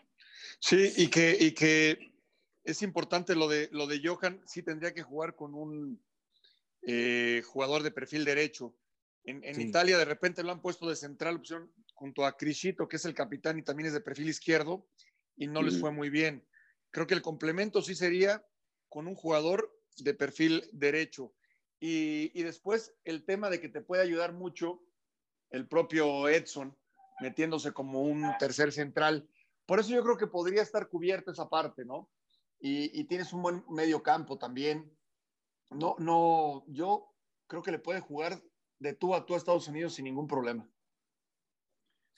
Sí, 0.60 0.92
y 0.96 1.08
que, 1.08 1.36
y 1.40 1.52
que 1.52 2.12
es 2.62 2.82
importante 2.82 3.34
lo 3.34 3.48
de, 3.48 3.68
lo 3.72 3.86
de 3.86 4.00
Johan, 4.04 4.40
sí 4.44 4.62
tendría 4.62 4.92
que 4.92 5.02
jugar 5.02 5.34
con 5.34 5.54
un, 5.54 6.00
eh, 6.88 7.42
jugador 7.44 7.82
de 7.82 7.90
perfil 7.90 8.24
derecho. 8.24 8.76
En, 9.24 9.60
Italia 9.60 9.98
de 9.98 10.04
repente 10.04 10.44
lo 10.44 10.52
han 10.52 10.62
puesto 10.62 10.88
de 10.88 10.94
central 10.94 11.34
opción 11.34 11.72
junto 11.94 12.24
a 12.24 12.36
Crisito, 12.36 12.86
que 12.86 12.94
es 12.94 13.04
el 13.04 13.14
capitán 13.14 13.58
y 13.58 13.62
también 13.62 13.88
es 13.88 13.92
de 13.92 14.00
perfil 14.00 14.28
izquierdo, 14.28 14.86
y 15.34 15.48
no 15.48 15.62
les 15.62 15.80
fue 15.80 15.90
muy 15.90 16.10
bien. 16.10 16.46
Creo 16.92 17.08
que 17.08 17.14
el 17.14 17.22
complemento 17.22 17.82
sí 17.82 17.96
sería 17.96 18.46
con 18.88 19.08
un 19.08 19.16
jugador 19.16 19.76
de 19.98 20.14
perfil 20.14 20.62
derecho. 20.72 21.34
Y, 21.80 22.30
y 22.38 22.44
después 22.44 22.94
el 23.02 23.24
tema 23.24 23.50
de 23.50 23.60
que 23.60 23.68
te 23.68 23.80
puede 23.80 24.02
ayudar 24.02 24.32
mucho 24.32 24.80
el 25.50 25.66
propio 25.66 26.28
Edson, 26.28 26.76
metiéndose 27.20 27.72
como 27.72 28.02
un 28.02 28.30
tercer 28.38 28.70
central. 28.70 29.28
Por 29.66 29.80
eso 29.80 29.90
yo 29.90 30.04
creo 30.04 30.16
que 30.16 30.28
podría 30.28 30.62
estar 30.62 30.88
cubierta 30.88 31.32
esa 31.32 31.48
parte, 31.48 31.84
¿no? 31.84 32.08
Y, 32.60 32.98
y, 32.98 33.04
tienes 33.04 33.32
un 33.32 33.42
buen 33.42 33.64
medio 33.68 34.02
campo 34.02 34.38
también 34.38 34.96
no, 35.70 35.96
no, 35.98 36.64
yo 36.68 37.12
creo 37.46 37.62
que 37.62 37.72
le 37.72 37.78
puede 37.78 38.00
jugar 38.00 38.40
de 38.78 38.92
tú 38.92 39.14
a 39.14 39.24
tú 39.24 39.34
a 39.34 39.36
Estados 39.36 39.68
Unidos 39.68 39.94
sin 39.94 40.04
ningún 40.04 40.26
problema. 40.26 40.68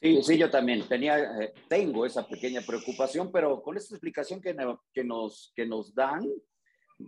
Sí, 0.01 0.23
sí, 0.23 0.39
yo 0.39 0.49
también 0.49 0.87
tenía, 0.87 1.43
eh, 1.43 1.53
tengo 1.69 2.07
esa 2.07 2.27
pequeña 2.27 2.61
preocupación, 2.61 3.33
pero 3.33 3.61
con 3.63 3.77
esta 3.77 3.95
explicación 3.95 4.41
que, 4.41 4.55
que, 4.93 5.03
nos, 5.03 5.53
que 5.57 5.67
nos 5.67 5.93
dan, 5.93 6.25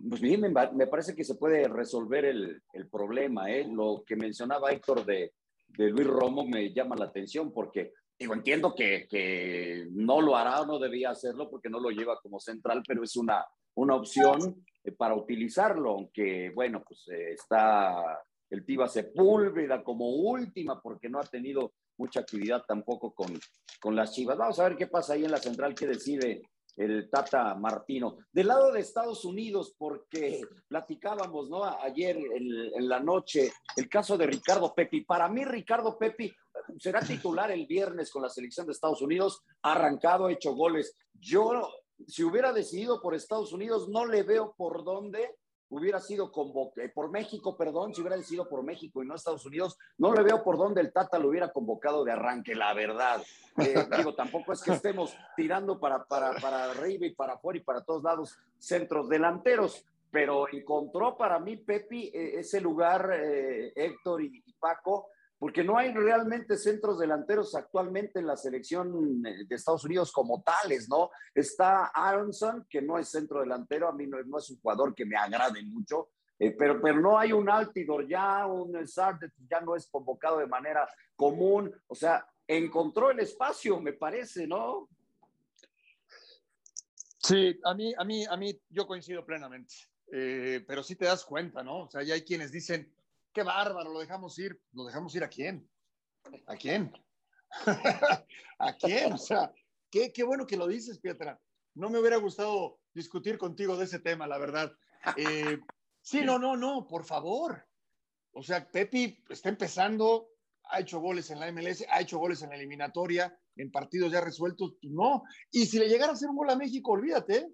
pues 0.09 0.21
me, 0.21 0.37
me 0.49 0.87
parece 0.87 1.15
que 1.15 1.23
se 1.23 1.35
puede 1.35 1.69
resolver 1.69 2.25
el, 2.25 2.61
el 2.73 2.89
problema. 2.89 3.49
¿eh? 3.49 3.65
Lo 3.65 4.03
que 4.05 4.17
mencionaba 4.17 4.71
Héctor 4.71 5.05
de, 5.05 5.33
de, 5.69 5.89
Luis 5.89 6.07
Romo 6.07 6.45
me 6.45 6.73
llama 6.73 6.97
la 6.97 7.05
atención 7.05 7.53
porque, 7.53 7.93
digo, 8.19 8.33
entiendo 8.33 8.75
que, 8.75 9.07
que 9.09 9.87
no 9.91 10.19
lo 10.19 10.35
hará 10.35 10.61
o 10.61 10.65
no 10.65 10.77
debía 10.77 11.11
hacerlo 11.11 11.49
porque 11.49 11.69
no 11.69 11.79
lo 11.79 11.91
lleva 11.91 12.19
como 12.21 12.41
central, 12.41 12.83
pero 12.85 13.03
es 13.03 13.15
una 13.15 13.45
una 13.75 13.95
opción 13.95 14.63
eh, 14.83 14.91
para 14.91 15.15
utilizarlo, 15.15 15.91
aunque 15.91 16.51
bueno, 16.53 16.83
pues 16.87 17.07
eh, 17.09 17.33
está 17.33 18.21
el 18.49 18.65
Tiva 18.65 18.87
Sepúlveda 18.87 19.83
como 19.83 20.09
última 20.09 20.81
porque 20.81 21.09
no 21.09 21.19
ha 21.19 21.23
tenido 21.23 21.73
mucha 21.97 22.21
actividad 22.21 22.63
tampoco 22.67 23.13
con, 23.13 23.39
con 23.79 23.95
las 23.95 24.13
Chivas. 24.13 24.37
Vamos 24.37 24.59
a 24.59 24.69
ver 24.69 24.75
qué 24.75 24.87
pasa 24.87 25.13
ahí 25.13 25.23
en 25.23 25.31
la 25.31 25.37
central, 25.37 25.75
qué 25.75 25.87
decide 25.87 26.41
el 26.77 27.09
Tata 27.09 27.55
Martino. 27.55 28.17
Del 28.31 28.47
lado 28.47 28.71
de 28.71 28.79
Estados 28.79 29.25
Unidos, 29.25 29.75
porque 29.77 30.41
platicábamos, 30.67 31.49
¿no? 31.49 31.63
Ayer 31.63 32.17
en, 32.17 32.87
la 32.87 32.99
noche, 32.99 33.51
el 33.75 33.89
caso 33.89 34.17
de 34.17 34.27
Ricardo 34.27 34.73
Pepi. 34.73 35.01
Para 35.01 35.27
mí, 35.29 35.43
Ricardo 35.45 35.97
Pepi 35.97 36.31
será 36.77 37.01
titular 37.01 37.51
el 37.51 37.65
viernes 37.67 38.11
con 38.11 38.21
la 38.21 38.29
selección 38.29 38.65
de 38.65 38.73
Estados 38.73 39.01
Unidos, 39.01 39.43
arrancado, 39.61 40.29
hecho 40.29 40.53
goles. 40.53 40.95
Yo, 41.13 41.69
si 42.07 42.23
hubiera 42.23 42.53
decidido 42.53 43.01
por 43.01 43.15
Estados 43.15 43.53
Unidos, 43.53 43.89
no 43.89 44.05
le 44.05 44.23
veo 44.23 44.53
por 44.57 44.83
dónde 44.83 45.35
hubiera 45.71 46.01
sido 46.01 46.31
convocado, 46.31 46.87
por 46.93 47.09
México, 47.09 47.55
perdón, 47.55 47.95
si 47.95 48.01
hubiera 48.01 48.17
decidido 48.17 48.47
por 48.47 48.61
México 48.61 49.01
y 49.01 49.07
no 49.07 49.15
Estados 49.15 49.45
Unidos, 49.45 49.77
no 49.97 50.13
le 50.13 50.21
veo 50.21 50.43
por 50.43 50.57
dónde 50.57 50.81
el 50.81 50.91
Tata 50.91 51.17
lo 51.17 51.29
hubiera 51.29 51.51
convocado 51.51 52.03
de 52.03 52.11
arranque, 52.11 52.55
la 52.55 52.73
verdad. 52.73 53.21
Eh, 53.57 53.75
digo, 53.97 54.13
tampoco 54.13 54.51
es 54.51 54.61
que 54.61 54.73
estemos 54.73 55.15
tirando 55.35 55.79
para, 55.79 56.03
para, 56.03 56.33
para 56.41 56.65
arriba 56.65 57.05
y 57.05 57.15
para 57.15 57.33
afuera 57.33 57.57
y 57.57 57.63
para 57.63 57.83
todos 57.83 58.03
lados 58.03 58.37
centros 58.59 59.07
delanteros, 59.07 59.85
pero 60.11 60.45
encontró 60.51 61.17
para 61.17 61.39
mí 61.39 61.55
Pepi 61.55 62.11
eh, 62.13 62.39
ese 62.39 62.59
lugar, 62.59 63.09
eh, 63.13 63.71
Héctor 63.73 64.23
y 64.23 64.43
Paco, 64.59 65.07
porque 65.41 65.63
no 65.63 65.75
hay 65.75 65.91
realmente 65.91 66.55
centros 66.55 66.99
delanteros 66.99 67.55
actualmente 67.55 68.19
en 68.19 68.27
la 68.27 68.37
selección 68.37 69.23
de 69.23 69.47
Estados 69.49 69.83
Unidos 69.83 70.11
como 70.11 70.43
tales, 70.43 70.87
¿no? 70.87 71.09
Está 71.33 71.87
Aronson, 71.87 72.67
que 72.69 72.79
no 72.79 72.99
es 72.99 73.09
centro 73.09 73.39
delantero, 73.39 73.87
a 73.87 73.91
mí 73.91 74.05
no, 74.05 74.19
es 74.37 74.51
un 74.51 74.59
jugador 74.61 74.93
que 74.93 75.03
me 75.03 75.17
agrade 75.17 75.63
mucho, 75.63 76.09
eh, 76.37 76.51
pero, 76.51 76.79
pero 76.79 77.01
no 77.01 77.17
hay 77.17 77.33
un 77.33 77.49
Altidor 77.49 78.07
ya, 78.07 78.45
un 78.45 78.87
Sardet 78.87 79.31
ya 79.49 79.59
no 79.61 79.75
es 79.75 79.87
convocado 79.87 80.37
de 80.37 80.45
manera 80.45 80.87
común, 81.15 81.73
o 81.87 81.95
sea, 81.95 82.23
encontró 82.45 83.09
el 83.09 83.21
espacio, 83.21 83.79
me 83.79 83.93
parece, 83.93 84.45
¿no? 84.45 84.89
Sí, 87.17 87.59
a 87.63 87.73
mí, 87.73 87.91
a 87.97 88.03
mí, 88.03 88.25
a 88.29 88.37
mí, 88.37 88.61
yo 88.69 88.85
coincido 88.85 89.25
plenamente, 89.25 89.73
eh, 90.11 90.63
pero 90.67 90.83
sí 90.83 90.95
te 90.95 91.05
das 91.05 91.25
cuenta, 91.25 91.63
¿no? 91.63 91.85
O 91.85 91.89
sea, 91.89 92.03
ya 92.03 92.13
hay 92.13 92.21
quienes 92.21 92.51
dicen, 92.51 92.93
qué 93.33 93.43
bárbaro, 93.43 93.91
lo 93.91 93.99
dejamos 93.99 94.37
ir. 94.39 94.59
¿Lo 94.73 94.85
dejamos 94.85 95.15
ir 95.15 95.23
a 95.23 95.29
quién? 95.29 95.69
¿A 96.47 96.55
quién? 96.55 96.91
¿A 98.59 98.73
quién? 98.77 99.13
O 99.13 99.17
sea, 99.17 99.53
qué, 99.89 100.11
qué, 100.11 100.23
bueno 100.23 100.45
que 100.45 100.57
lo 100.57 100.67
dices, 100.67 100.99
Pietra. 100.99 101.39
No 101.73 101.89
me 101.89 101.99
hubiera 101.99 102.17
gustado 102.17 102.79
discutir 102.93 103.37
contigo 103.37 103.77
de 103.77 103.85
ese 103.85 103.99
tema, 103.99 104.27
la 104.27 104.37
verdad. 104.37 104.71
Eh, 105.15 105.59
sí, 106.01 106.21
no, 106.21 106.37
no, 106.37 106.55
no, 106.55 106.87
por 106.87 107.05
favor. 107.05 107.65
O 108.33 108.43
sea, 108.43 108.69
Pepi 108.69 109.23
está 109.29 109.49
empezando, 109.49 110.29
ha 110.65 110.79
hecho 110.79 110.99
goles 110.99 111.29
en 111.31 111.39
la 111.39 111.51
MLS, 111.51 111.85
ha 111.89 112.01
hecho 112.01 112.19
goles 112.19 112.41
en 112.41 112.49
la 112.49 112.55
eliminatoria, 112.55 113.37
en 113.55 113.71
partidos 113.71 114.11
ya 114.11 114.21
resueltos, 114.21 114.75
pues 114.81 114.93
no. 114.93 115.23
Y 115.51 115.65
si 115.65 115.79
le 115.79 115.89
llegara 115.89 116.11
a 116.11 116.15
hacer 116.15 116.29
un 116.29 116.37
gol 116.37 116.49
a 116.49 116.55
México, 116.55 116.91
olvídate, 116.91 117.49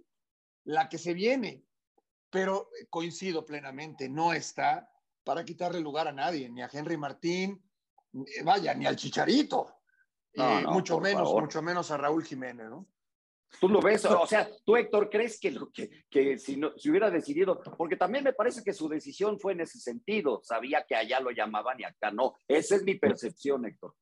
la 0.65 0.89
que 0.89 0.98
se 0.98 1.13
viene. 1.13 1.63
Pero 2.29 2.69
coincido 2.89 3.46
plenamente, 3.46 4.10
no 4.10 4.34
está 4.34 4.89
para 5.27 5.43
quitarle 5.43 5.81
lugar 5.81 6.07
a 6.07 6.13
nadie, 6.13 6.48
ni 6.48 6.62
a 6.62 6.69
Henry 6.72 6.96
Martín, 6.96 7.62
vaya, 8.46 8.74
ni 8.74 8.86
al 8.86 8.96
Chicharito, 8.96 9.81
eh, 10.31 10.63
mucho 10.65 11.01
menos, 11.01 11.34
mucho 11.34 11.62
menos 11.62 11.91
a 11.91 11.98
Raúl 11.98 12.24
Jiménez, 12.24 12.69
¿no? 12.69 12.88
Tú 13.60 13.67
lo 13.67 13.81
ves, 13.81 14.05
o 14.05 14.25
sea, 14.25 14.50
tú 14.65 14.77
Héctor, 14.77 15.10
¿crees 15.10 15.38
que, 15.38 15.53
que, 15.74 16.05
que 16.10 16.39
si, 16.39 16.55
no, 16.55 16.72
si 16.77 16.89
hubiera 16.89 17.12
decidido, 17.12 17.62
porque 17.77 17.98
también 17.98 18.24
me 18.24 18.31
parece 18.31 18.63
que 18.63 18.72
su 18.72 18.88
decisión 18.88 19.38
fue 19.38 19.51
en 19.51 19.60
ese 19.60 19.79
sentido, 19.79 20.39
sabía 20.43 20.86
que 20.88 20.96
allá 20.96 21.19
lo 21.19 21.31
llamaban 21.31 21.77
y 21.77 21.84
acá 21.84 22.10
no, 22.10 22.36
esa 22.48 22.77
es 22.77 22.84
mi 22.84 22.96
percepción, 22.96 23.65
Héctor. 23.65 23.96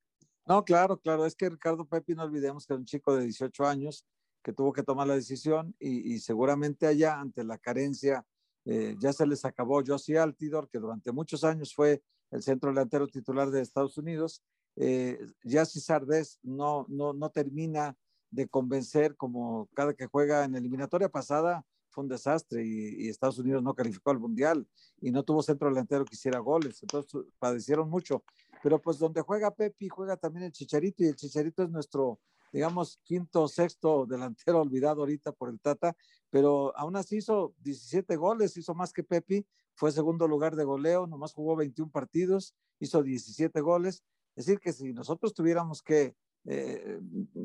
No, 0.45 0.63
claro, 0.63 0.99
claro, 0.99 1.25
es 1.25 1.35
que 1.35 1.49
Ricardo 1.49 1.87
Pepi, 1.87 2.13
no 2.13 2.21
olvidemos 2.21 2.67
que 2.67 2.73
es 2.75 2.79
un 2.79 2.85
chico 2.85 3.15
de 3.15 3.23
18 3.23 3.65
años 3.65 4.05
que 4.43 4.53
tuvo 4.53 4.71
que 4.73 4.83
tomar 4.83 5.07
la 5.07 5.15
decisión 5.15 5.75
y, 5.79 6.13
y 6.13 6.19
seguramente 6.19 6.85
allá, 6.85 7.19
ante 7.19 7.43
la 7.43 7.57
carencia 7.57 8.23
eh, 8.65 8.95
ya 8.99 9.13
se 9.13 9.25
les 9.25 9.45
acabó 9.45 9.81
Josie 9.85 10.17
Altidor, 10.17 10.69
que 10.69 10.79
durante 10.79 11.11
muchos 11.11 11.43
años 11.43 11.73
fue 11.73 12.01
el 12.31 12.41
centro 12.41 12.69
delantero 12.69 13.07
titular 13.07 13.49
de 13.51 13.61
Estados 13.61 13.97
Unidos. 13.97 14.43
Eh, 14.75 15.19
Yassi 15.43 15.79
Sardes 15.79 16.39
no, 16.43 16.85
no, 16.89 17.13
no 17.13 17.29
termina 17.29 17.95
de 18.31 18.47
convencer 18.47 19.15
como 19.15 19.69
cada 19.73 19.93
que 19.93 20.07
juega 20.07 20.43
en 20.43 20.53
la 20.53 20.57
eliminatoria 20.57 21.07
pasada 21.07 21.63
fue 21.95 22.03
un 22.03 22.09
desastre 22.09 22.63
y, 22.65 23.07
Estados 23.07 23.39
Unidos 23.39 23.63
no 23.63 23.73
calificó 23.73 24.11
al 24.11 24.19
Mundial 24.19 24.67
y 24.99 25.11
no 25.11 25.23
tuvo 25.23 25.41
centro 25.41 25.69
delantero 25.69 26.03
que 26.03 26.15
hiciera 26.15 26.39
goles, 26.39 26.83
entonces 26.83 27.23
padecieron 27.39 27.89
mucho. 27.89 28.23
Pero 28.61 28.81
pues 28.81 28.99
donde 28.99 29.21
juega 29.21 29.55
Pepi, 29.55 29.87
juega 29.87 30.17
también 30.17 30.45
el 30.45 30.51
Chicharito 30.51 31.03
y 31.03 31.07
el 31.07 31.15
Chicharito 31.15 31.63
es 31.63 31.69
nuestro 31.69 32.19
digamos, 32.55 33.01
quinto, 33.03 33.49
sexto 33.49 34.05
delantero 34.05 34.61
olvidado 34.61 35.01
ahorita 35.01 35.33
por 35.33 35.49
el 35.49 35.59
Tata, 35.59 35.93
pero 36.29 36.71
aún 36.77 36.95
así 36.95 37.17
hizo 37.17 37.53
17 37.59 38.15
goles, 38.15 38.55
hizo 38.55 38.73
más 38.73 38.93
que 38.93 39.03
Pepi, 39.03 39.45
fue 39.73 39.91
segundo 39.91 40.25
lugar 40.25 40.55
de 40.55 40.63
goleo, 40.63 41.05
nomás 41.05 41.33
jugó 41.33 41.57
21 41.57 41.91
partidos, 41.91 42.55
hizo 42.79 43.03
17 43.03 43.59
goles. 43.59 44.05
Es 44.37 44.45
decir, 44.45 44.61
que 44.61 44.71
si 44.71 44.93
nosotros 44.93 45.33
tuviéramos 45.33 45.81
que, 45.81 46.15
eh, 46.45 46.97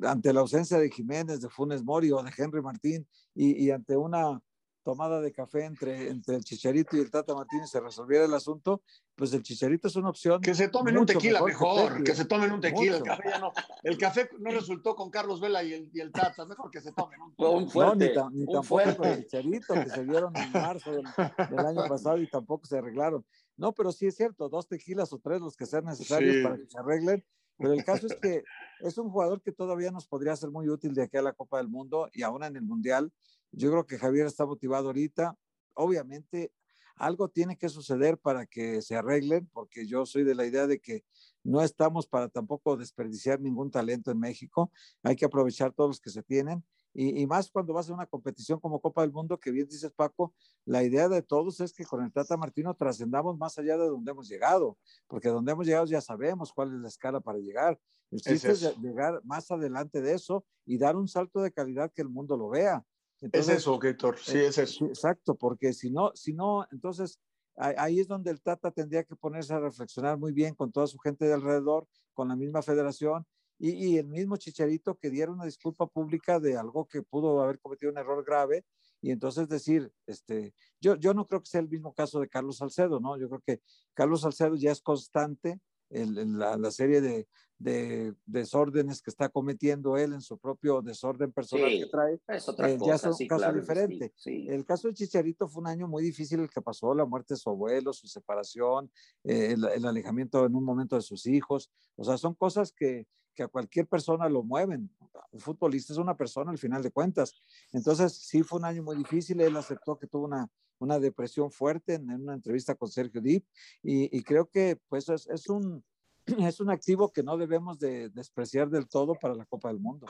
ante 0.03 0.33
la 0.33 0.43
ausencia 0.43 0.79
de 0.79 0.91
Jiménez, 0.91 1.41
de 1.41 1.49
Funes 1.49 1.83
Mori 1.83 2.13
o 2.13 2.23
de 2.23 2.31
Henry 2.37 2.63
Martín, 2.63 3.05
y 3.35 3.69
ante 3.73 3.97
una 3.97 4.41
tomada 4.83 5.21
de 5.21 5.33
café 5.33 5.65
entre, 5.65 6.09
entre 6.09 6.37
el 6.37 6.45
Chicharito 6.45 6.97
y 6.97 7.01
el 7.01 7.11
Tata 7.11 7.35
Martínez 7.35 7.71
se 7.71 7.81
resolviera 7.81 8.25
el 8.25 8.35
asunto, 8.35 8.83
pues 9.15 9.33
el 9.33 9.43
Chicharito 9.43 9.89
es 9.89 9.97
una 9.97 10.11
opción. 10.11 10.41
Que 10.41 10.55
se 10.55 10.69
tomen 10.69 10.97
un 10.97 11.07
tequila 11.07 11.43
mejor, 11.43 12.03
que, 12.03 12.15
se 12.15 12.25
tomen 12.25 12.53
un 12.53 12.61
tequila. 12.61 12.97
El 12.97 13.03
café, 13.03 13.31
no, 13.41 13.53
el 13.83 13.99
café, 13.99 14.31
no, 14.39 14.51
resultó 14.51 14.95
con 14.95 15.11
Carlos 15.11 15.41
Vela 15.41 15.63
y 15.63 15.75
el, 15.75 15.91
y 15.93 16.01
el 16.01 16.11
Tata, 16.13 16.47
mejor 16.47 16.71
que 16.71 16.81
se 16.81 16.93
tomen 16.93 17.21
un, 17.21 17.35
un 17.37 17.71
fuerte, 17.71 18.15
no, 18.15 18.31
ni, 18.31 18.47
tampoco 18.47 18.97
con 18.97 19.09
el 19.09 19.25
Chicharito, 19.25 19.75
que 19.75 19.89
se 19.91 20.05
vieron 20.05 20.37
en 20.37 20.53
marzo 20.53 20.93
del, 20.93 21.07
año 21.07 21.89
pasado 21.89 22.19
y 22.19 22.29
tampoco 22.29 22.67
se 22.67 22.79
arreglaron. 22.79 23.25
No, 23.57 23.73
pero 23.73 23.93
sí 23.93 24.07
es 24.07 24.17
cierto, 24.17 24.49
dos 24.49 24.67
tequilas 24.67 25.13
o 25.13 25.19
tres 25.19 25.41
los 25.41 25.57
que 25.57 25.67
sean 25.67 25.85
necesarios 25.85 26.43
para 26.43 26.57
que 26.57 26.67
se 26.67 26.79
arreglen. 26.79 27.25
Pero 27.61 27.75
el 27.75 27.85
caso 27.85 28.07
es 28.07 28.17
que 28.17 28.43
es 28.81 28.97
un 28.97 29.11
jugador 29.11 29.43
que 29.43 29.53
todavía 29.53 29.91
nos 29.91 30.07
podría 30.07 30.35
ser 30.35 30.51
muy 30.51 30.71
útil 30.71 30.95
de 30.95 31.03
aquí 31.03 31.19
a 31.19 31.23
la 31.23 31.35
Copa 31.35 31.59
del 31.59 31.69
Mundo 31.69 32.09
y 32.15 32.23
ahora 32.23 32.47
en 32.47 32.57
el 32.57 32.63
Mundial 32.63 33.13
yo 33.53 33.71
creo 33.71 33.87
que 33.87 33.99
Javier 33.99 34.27
está 34.27 34.47
motivado 34.47 34.87
ahorita. 34.87 35.37
Obviamente, 35.75 36.53
algo 36.97 37.29
tiene 37.29 37.57
que 37.57 37.69
suceder 37.69 38.19
para 38.19 38.47
que 38.47 38.83
se 38.83 38.95
arreglen, 38.95 39.49
porque 39.53 39.87
yo 39.87 40.05
soy 40.05 40.23
de 40.23 40.35
la 40.35 40.47
idea 40.47 40.67
de 40.67 40.81
que 40.81 41.05
no 41.43 41.63
estamos 41.63 42.07
para 42.07 42.29
tampoco 42.29 42.77
desperdiciar 42.77 43.41
ningún 43.41 43.71
talento 43.71 44.11
en 44.11 44.21
México. 44.21 44.71
Hay 45.03 45.17
que 45.17 45.25
aprovechar 45.25 45.73
todos 45.73 45.91
los 45.91 46.01
que 46.01 46.11
se 46.11 46.23
tienen. 46.23 46.63
Y, 46.93 47.25
más 47.27 47.51
cuando 47.53 47.73
vas 47.73 47.89
a 47.89 47.95
una 47.95 48.07
competición 48.07 48.59
como 48.59 48.81
Copa 48.81 49.03
del 49.03 49.13
Mundo, 49.13 49.39
que 49.39 49.53
bien 49.53 49.69
dices 49.69 49.93
Paco, 49.93 50.35
la 50.65 50.83
idea 50.83 51.09
de 51.09 51.23
todos 51.23 51.61
es 51.61 51.73
que 51.73 51.85
con 51.85 52.03
el 52.03 52.13
Tata 52.13 52.37
Martino 52.37 52.75
trascendamos 52.75 53.39
más 53.39 53.57
allá 53.59 53.79
de 53.79 53.87
donde 53.87 54.11
hemos 54.11 54.29
llegado, 54.29 54.77
porque 55.07 55.29
donde 55.29 55.53
hemos 55.53 55.67
llegado 55.67 55.87
ya 55.87 56.01
sabemos 56.01 56.53
cuál 56.53 56.75
es 56.75 56.81
la 56.81 56.89
escala 56.89 57.21
para 57.21 57.39
llegar. 57.39 57.79
El 58.11 58.21
chiste 58.21 58.51
es, 58.51 58.77
llegar 58.79 59.21
más 59.25 59.49
adelante 59.53 60.03
de 60.03 60.15
eso 60.15 60.45
y 60.67 60.79
dar 60.79 60.97
un 60.97 61.07
salto 61.07 61.41
de 61.41 61.53
calidad 61.53 61.93
que 61.95 62.03
el 62.03 62.09
mundo 62.09 62.37
lo 62.37 62.49
vea 62.49 62.85
es 63.21 63.49
eso, 63.49 63.79
Héctor, 63.83 64.19
sí, 64.19 64.39
es 64.39 64.59
eso. 64.59 64.87
exacto, 64.87 65.35
porque 65.35 65.73
si 65.73 65.91
no, 65.91 66.13
si 66.15 66.33
no, 66.33 66.67
entonces 66.73 67.21
ahí 67.57 68.01
es 68.01 68.09
donde 68.09 68.31
el 68.31 68.41
Tata 68.41 68.71
tendría 68.71 69.05
que 69.05 69.17
ponerse 69.17 69.53
a 69.53 69.61
reflexionar 69.61 70.19
muy 70.19 70.33
bien 70.33 70.55
con 70.55 70.73
toda 70.73 70.87
su 70.87 70.99
gente 70.99 71.27
de 71.27 71.35
alrededor, 71.35 71.87
con 72.15 72.29
la 72.29 72.37
misma 72.37 72.63
federación 72.63 73.27
y, 73.59 73.73
y, 73.73 73.99
el 73.99 74.07
mismo 74.07 74.39
Chicharito 74.39 74.97
que 74.97 75.11
diera 75.11 75.31
una 75.31 75.45
disculpa 75.45 75.87
pública 75.87 76.41
de 76.41 76.57
algo 76.57 76.87
que 76.87 77.03
pudo 77.03 77.43
haber 77.43 77.61
cometido 77.61 77.93
un 77.93 77.99
error 77.99 78.25
grave 78.25 78.65
y 79.03 79.11
entonces 79.11 79.49
decir, 79.49 79.93
este, 80.07 80.55
yo, 80.81 80.97
yo 80.97 81.15
no 81.15 81.27
creo 81.27 81.41
que 81.41 81.49
sea 81.49 81.61
el 81.61 81.69
mismo 81.69 81.93
caso 81.93 82.21
de 82.21 82.29
Carlos 82.29 82.59
Salcedo, 82.59 83.01
¿no? 83.01 83.19
Yo 83.19 83.29
creo 83.29 83.43
que 83.45 83.61
Carlos 83.95 84.23
Salcedo 84.23 84.57
ya 84.57 84.73
es 84.73 84.81
constante 84.81 85.61
en, 85.91 86.39
la, 86.39 86.71
serie 86.71 87.01
de, 87.01 87.27
de, 87.59 88.15
desórdenes 88.27 89.03
que 89.03 89.11
está 89.11 89.29
cometiendo 89.29 89.97
él 89.97 90.13
en 90.13 90.21
su 90.21 90.39
propio 90.39 90.81
desorden 90.83 91.33
personal 91.33 91.69
que 91.71 91.87
trae, 91.87 92.15
eh, 92.15 92.79
ya 92.85 92.95
es 92.95 93.05
un 93.05 93.27
caso 93.27 93.53
diferente. 93.53 94.13
El 94.25 94.65
caso 94.65 94.89
de 94.89 94.95
Chicharito 94.95 95.49
fue 95.49 95.63
un 95.63 95.69
año 95.69 95.89
muy 95.89 96.03
difícil 96.03 96.41
el 96.41 96.51
que 96.51 96.63
pasó, 96.63 96.95
la 96.95 97.05
muerte 97.05 97.35
de 97.35 97.39
su 97.39 97.51
abuelo, 97.51 97.93
su 97.93 98.07
separación, 98.07 98.91
eh, 99.25 99.55
el, 99.55 99.85
alejamiento 99.85 100.47
en 100.47 100.55
un 100.55 100.65
momento 100.65 100.97
de 100.97 101.03
sus 101.03 101.27
hijos, 101.27 101.71
o 101.97 102.05
sea, 102.05 102.17
son 102.17 102.35
cosas 102.35 102.73
que, 102.73 103.07
que 103.35 103.43
a 103.43 103.49
cualquier 103.49 103.87
persona 103.87 104.29
lo 104.29 104.43
mueven. 104.43 104.91
Un 105.33 105.41
futbolista 105.41 105.93
es 105.93 105.99
una 105.99 106.17
persona 106.17 106.51
al 106.51 106.59
final 106.59 106.83
de 106.83 106.91
cuentas. 106.91 107.35
Entonces, 107.73 108.15
sí 108.15 108.43
fue 108.43 108.59
un 108.59 108.65
año 108.65 108.83
muy 108.83 108.97
difícil, 108.97 109.41
él 109.41 109.57
aceptó 109.57 109.99
que 109.99 110.07
tuvo 110.07 110.25
una, 110.25 110.49
una 110.81 110.99
depresión 110.99 111.51
fuerte 111.51 111.95
en, 111.95 112.11
una 112.11 112.35
entrevista 112.35 112.75
con 112.75 112.89
Sergio 112.89 113.21
Dip 113.21 113.45
y, 113.83 114.23
creo 114.23 114.47
que 114.47 114.79
pues 114.89 115.09
es, 115.09 115.29
es, 115.29 115.49
un, 115.49 115.85
es 116.27 116.61
un 116.61 116.71
activo 116.71 117.13
que 117.13 117.23
no 117.23 117.37
debemos 117.37 117.79
de 117.79 118.09
despreciar 118.11 118.69
del 118.69 118.89
todo 118.89 119.15
para 119.15 119.35
la 119.35 119.47
Copa 119.47 119.69
del 119.69 119.79
Mundo. 119.79 120.07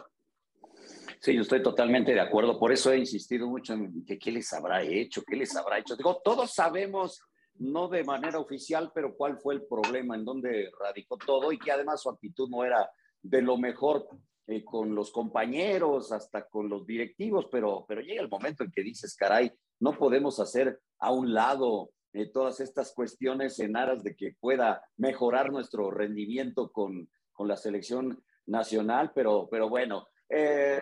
Sí, 1.21 1.35
yo 1.35 1.43
estoy 1.43 1.63
totalmente 1.63 2.13
de 2.15 2.21
acuerdo. 2.21 2.59
Por 2.59 2.73
eso 2.73 2.91
he 2.91 2.99
insistido 2.99 3.47
mucho 3.47 3.75
en 3.75 4.05
que 4.07 4.19
qué 4.19 4.33
les 4.33 4.51
habrá 4.55 4.83
hecho, 4.83 5.23
qué 5.23 5.37
les 5.37 5.55
habrá 5.55 5.79
hecho. 5.79 5.95
Digo, 5.95 6.21
todos 6.25 6.55
sabemos, 6.55 7.21
no 7.57 7.89
de 7.89 8.05
manera 8.05 8.39
oficial, 8.39 8.91
pero 8.95 9.15
cuál 9.15 9.39
fue 9.39 9.55
el 9.55 9.67
problema, 9.67 10.15
en 10.15 10.25
dónde 10.25 10.71
radicó 10.81 11.19
todo 11.19 11.53
y 11.53 11.59
que 11.59 11.73
además 11.73 12.01
su 12.01 12.09
actitud 12.09 12.49
no 12.49 12.65
era 12.65 12.91
de 13.21 13.43
lo 13.43 13.59
mejor 13.59 14.09
eh, 14.47 14.65
con 14.65 14.95
los 14.95 15.13
compañeros, 15.13 16.11
hasta 16.11 16.49
con 16.49 16.71
los 16.71 16.87
directivos, 16.87 17.49
pero, 17.53 17.85
pero 17.87 18.01
llega 18.01 18.23
el 18.23 18.31
momento 18.31 18.65
en 18.65 18.73
que 18.73 18.83
dices, 18.83 19.15
caray, 19.15 19.53
no 19.81 19.97
podemos 19.99 20.39
hacer 20.41 20.81
a 20.99 21.13
un 21.13 21.35
lado 21.35 21.91
eh, 22.13 22.27
todas 22.27 22.61
estas 22.61 22.93
cuestiones 22.93 23.59
en 23.61 23.77
aras 23.77 24.03
de 24.03 24.15
que 24.15 24.37
pueda 24.39 24.83
mejorar 24.97 25.51
nuestro 25.51 25.91
rendimiento 25.91 26.71
con, 26.71 27.09
con 27.33 27.49
la 27.49 27.57
selección 27.57 28.23
nacional, 28.47 29.13
pero, 29.15 29.49
pero 29.51 29.69
bueno, 29.69 30.09
eh, 30.29 30.81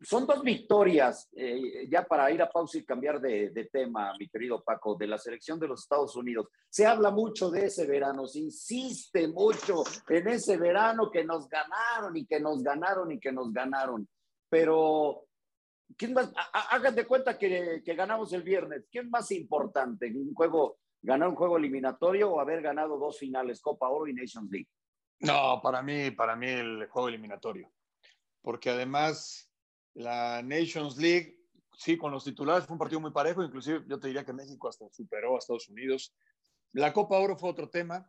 son 0.00 0.26
dos 0.26 0.42
victorias, 0.42 1.28
eh, 1.32 1.88
ya 1.88 2.04
para 2.04 2.30
ir 2.30 2.42
a 2.42 2.50
pausa 2.50 2.78
y 2.78 2.84
cambiar 2.84 3.20
de, 3.20 3.68
tema, 3.72 4.12
mi 4.18 4.28
querido 4.28 4.62
Paco, 4.62 4.96
de 4.96 5.06
la 5.06 5.18
selección 5.18 5.60
de 5.60 5.68
los 5.68 5.82
Estados 5.82 6.16
Unidos. 6.16 6.48
Se 6.68 6.86
habla 6.86 7.10
mucho 7.10 7.50
de 7.50 7.66
ese 7.66 7.86
verano, 7.86 8.26
se 8.26 8.40
insiste 8.40 9.28
mucho 9.28 9.84
en 10.08 10.28
ese 10.28 10.56
verano 10.56 11.10
que 11.10 11.24
nos 11.24 11.48
ganaron 11.48 12.16
y 12.16 12.26
que 12.26 12.40
nos 12.40 12.62
ganaron 12.62 13.12
y 13.12 13.20
que 13.20 13.32
nos 13.32 13.52
ganaron. 13.52 14.08
Pero, 14.48 15.26
¿quién 15.96 16.12
más? 16.12 16.32
Hagan 16.70 16.94
de 16.94 17.06
cuenta 17.06 17.38
que, 17.38 17.82
que 17.84 17.94
ganamos 17.94 18.32
el 18.32 18.42
viernes. 18.42 18.86
¿Quién 18.90 19.10
más 19.10 19.30
importante? 19.30 20.06
¿Un 20.06 20.34
juego, 20.34 20.78
ganar 21.02 21.28
un 21.28 21.34
juego 21.34 21.56
eliminatorio 21.56 22.30
o 22.30 22.40
haber 22.40 22.62
ganado 22.62 22.98
dos 22.98 23.18
finales, 23.18 23.60
Copa 23.60 23.88
Oro 23.88 24.06
y 24.06 24.14
Nations 24.14 24.50
League? 24.50 24.68
No, 25.20 25.60
para 25.62 25.82
mí, 25.82 26.10
para 26.10 26.34
mí 26.36 26.48
el 26.48 26.86
juego 26.88 27.08
eliminatorio 27.08 27.70
porque 28.42 28.70
además 28.70 29.50
la 29.94 30.42
Nations 30.42 30.96
League, 30.96 31.38
sí, 31.76 31.96
con 31.96 32.12
los 32.12 32.24
titulares 32.24 32.66
fue 32.66 32.74
un 32.74 32.78
partido 32.78 33.00
muy 33.00 33.10
parejo, 33.10 33.42
inclusive 33.42 33.84
yo 33.86 33.98
te 33.98 34.08
diría 34.08 34.24
que 34.24 34.32
México 34.32 34.68
hasta 34.68 34.88
superó 34.90 35.34
a 35.34 35.38
Estados 35.38 35.68
Unidos. 35.68 36.14
La 36.72 36.92
Copa 36.92 37.18
Oro 37.18 37.36
fue 37.36 37.50
otro 37.50 37.68
tema, 37.68 38.08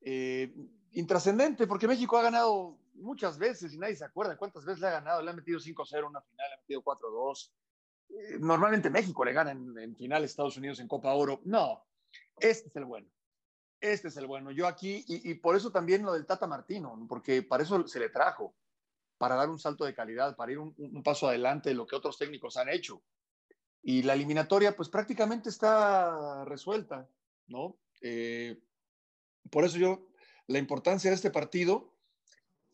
eh, 0.00 0.52
intrascendente, 0.92 1.66
porque 1.66 1.88
México 1.88 2.16
ha 2.18 2.22
ganado 2.22 2.78
muchas 2.94 3.38
veces 3.38 3.72
y 3.72 3.78
nadie 3.78 3.96
se 3.96 4.04
acuerda 4.04 4.36
cuántas 4.36 4.64
veces 4.64 4.80
le 4.80 4.88
ha 4.88 4.92
ganado, 4.92 5.22
le 5.22 5.30
ha 5.30 5.34
metido 5.34 5.58
5-0 5.58 6.08
una 6.08 6.22
final, 6.22 6.48
le 6.48 6.54
ha 6.54 6.60
metido 6.60 6.82
4-2. 6.82 7.52
Eh, 8.08 8.38
normalmente 8.40 8.90
México 8.90 9.24
le 9.24 9.32
gana 9.32 9.52
en, 9.52 9.78
en 9.78 9.96
final 9.96 10.22
a 10.22 10.26
Estados 10.26 10.56
Unidos 10.56 10.80
en 10.80 10.88
Copa 10.88 11.14
Oro. 11.14 11.40
No, 11.44 11.84
este 12.38 12.68
es 12.68 12.76
el 12.76 12.84
bueno. 12.84 13.08
Este 13.80 14.08
es 14.08 14.16
el 14.16 14.26
bueno. 14.26 14.50
Yo 14.50 14.66
aquí, 14.66 15.04
y, 15.06 15.30
y, 15.30 15.34
por 15.34 15.56
eso 15.56 15.70
también 15.70 16.02
lo 16.02 16.12
del 16.12 16.26
Tata 16.26 16.46
Martino, 16.46 16.98
porque 17.08 17.42
para 17.42 17.62
eso 17.62 17.86
se 17.86 18.00
le 18.00 18.08
trajo 18.08 18.54
para 19.18 19.36
dar 19.36 19.48
un 19.48 19.58
salto 19.58 19.84
de 19.84 19.94
calidad, 19.94 20.36
para 20.36 20.52
ir 20.52 20.58
un, 20.58 21.02
paso 21.02 21.28
adelante 21.28 21.70
de 21.70 21.74
lo 21.74 21.86
que 21.86 21.96
otros 21.96 22.18
técnicos 22.18 22.56
han 22.56 22.68
hecho. 22.68 23.02
Y 23.82 24.02
la 24.02 24.14
eliminatoria, 24.14 24.74
pues 24.74 24.88
prácticamente 24.88 25.50
está 25.50 26.44
resuelta, 26.44 27.08
¿no? 27.46 27.76
Eh, 28.00 28.58
por 29.50 29.64
eso 29.64 29.76
yo, 29.76 30.08
la 30.46 30.58
importancia 30.58 31.10
de 31.10 31.16
este 31.16 31.30
partido, 31.30 31.93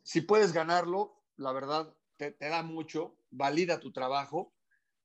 si 0.03 0.21
puedes 0.21 0.53
ganarlo, 0.53 1.23
la 1.37 1.53
verdad, 1.53 1.95
te, 2.17 2.37
da 2.39 2.63
mucho, 2.63 3.17
valida 3.31 3.81
tu 3.81 3.93
trabajo, 3.93 4.53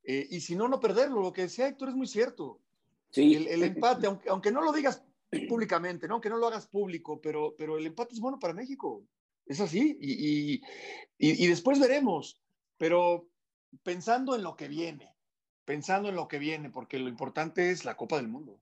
eh, 0.03 0.27
y 0.29 0.41
si 0.41 0.55
no, 0.55 0.67
no 0.67 0.79
perderlo. 0.79 1.21
Lo 1.21 1.33
que 1.33 1.43
decía 1.43 1.67
Héctor 1.67 1.89
es 1.89 1.95
muy 1.95 2.07
cierto. 2.07 2.61
Sí. 3.09 3.35
El, 3.35 3.63
empate, 3.63 4.07
aunque, 4.07 4.29
aunque, 4.29 4.51
no 4.51 4.61
lo 4.61 4.71
digas 4.71 5.03
públicamente, 5.47 6.07
¿no? 6.07 6.21
Que 6.21 6.29
no 6.29 6.37
lo 6.37 6.47
hagas 6.47 6.67
público, 6.67 7.19
pero, 7.21 7.55
pero 7.57 7.77
el 7.77 7.85
empate 7.85 8.13
es 8.13 8.19
bueno 8.19 8.39
para 8.39 8.53
México. 8.53 9.03
Es 9.45 9.59
así. 9.59 9.97
Y, 10.01 10.61
y, 11.17 11.47
después 11.47 11.79
veremos. 11.79 12.41
Pero 12.77 13.29
pensando 13.83 14.35
en 14.35 14.43
lo 14.43 14.55
que 14.55 14.67
viene, 14.67 15.15
pensando 15.63 16.09
en 16.09 16.15
lo 16.15 16.27
que 16.27 16.39
viene, 16.39 16.69
porque 16.69 16.99
lo 16.99 17.09
importante 17.09 17.71
es 17.71 17.85
la 17.85 17.95
Copa 17.95 18.17
del 18.17 18.27
Mundo. 18.27 18.59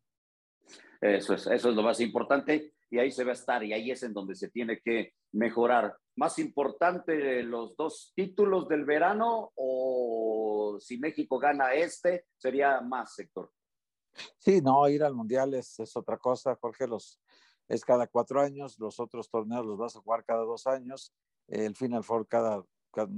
Eso 1.02 1.34
es, 1.34 1.48
eso 1.48 1.70
es 1.70 1.76
lo 1.76 1.82
más 1.82 2.00
importante 2.00 2.74
y 2.90 3.00
ahí 3.00 3.12
se 3.12 3.24
va 3.24 3.32
a 3.32 3.34
estar 3.34 3.64
y 3.64 3.74
ahí 3.74 3.90
es 3.90 4.04
en 4.04 4.14
donde 4.14 4.36
se 4.36 4.50
tiene 4.50 4.80
que 4.80 5.16
mejorar. 5.32 5.98
Más 6.16 6.38
importante 6.40 7.42
los 7.44 7.76
dos 7.76 8.14
títulos 8.16 8.68
del 8.68 8.86
verano 8.86 9.52
o 9.56 10.78
si 10.80 10.98
México 10.98 11.40
gana 11.40 11.74
este, 11.74 12.28
sería 12.38 12.82
más 12.82 13.16
sector. 13.16 13.52
Sí, 14.38 14.62
no, 14.62 14.88
ir 14.90 15.04
al 15.04 15.16
Mundial 15.16 15.54
es, 15.56 15.80
es 15.80 15.96
otra 15.98 16.18
cosa, 16.18 16.56
Jorge. 16.56 16.88
Los, 16.88 17.20
es 17.68 17.84
cada 17.84 18.08
cuatro 18.08 18.42
años, 18.42 18.78
los 18.80 19.00
otros 19.00 19.30
torneos 19.30 19.66
los 19.66 19.78
vas 19.78 19.96
a 19.96 20.02
jugar 20.02 20.24
cada 20.24 20.44
dos 20.44 20.68
años, 20.68 21.14
el 21.48 21.76
Final 21.76 22.04
Four 22.04 22.28
cada, 22.28 22.64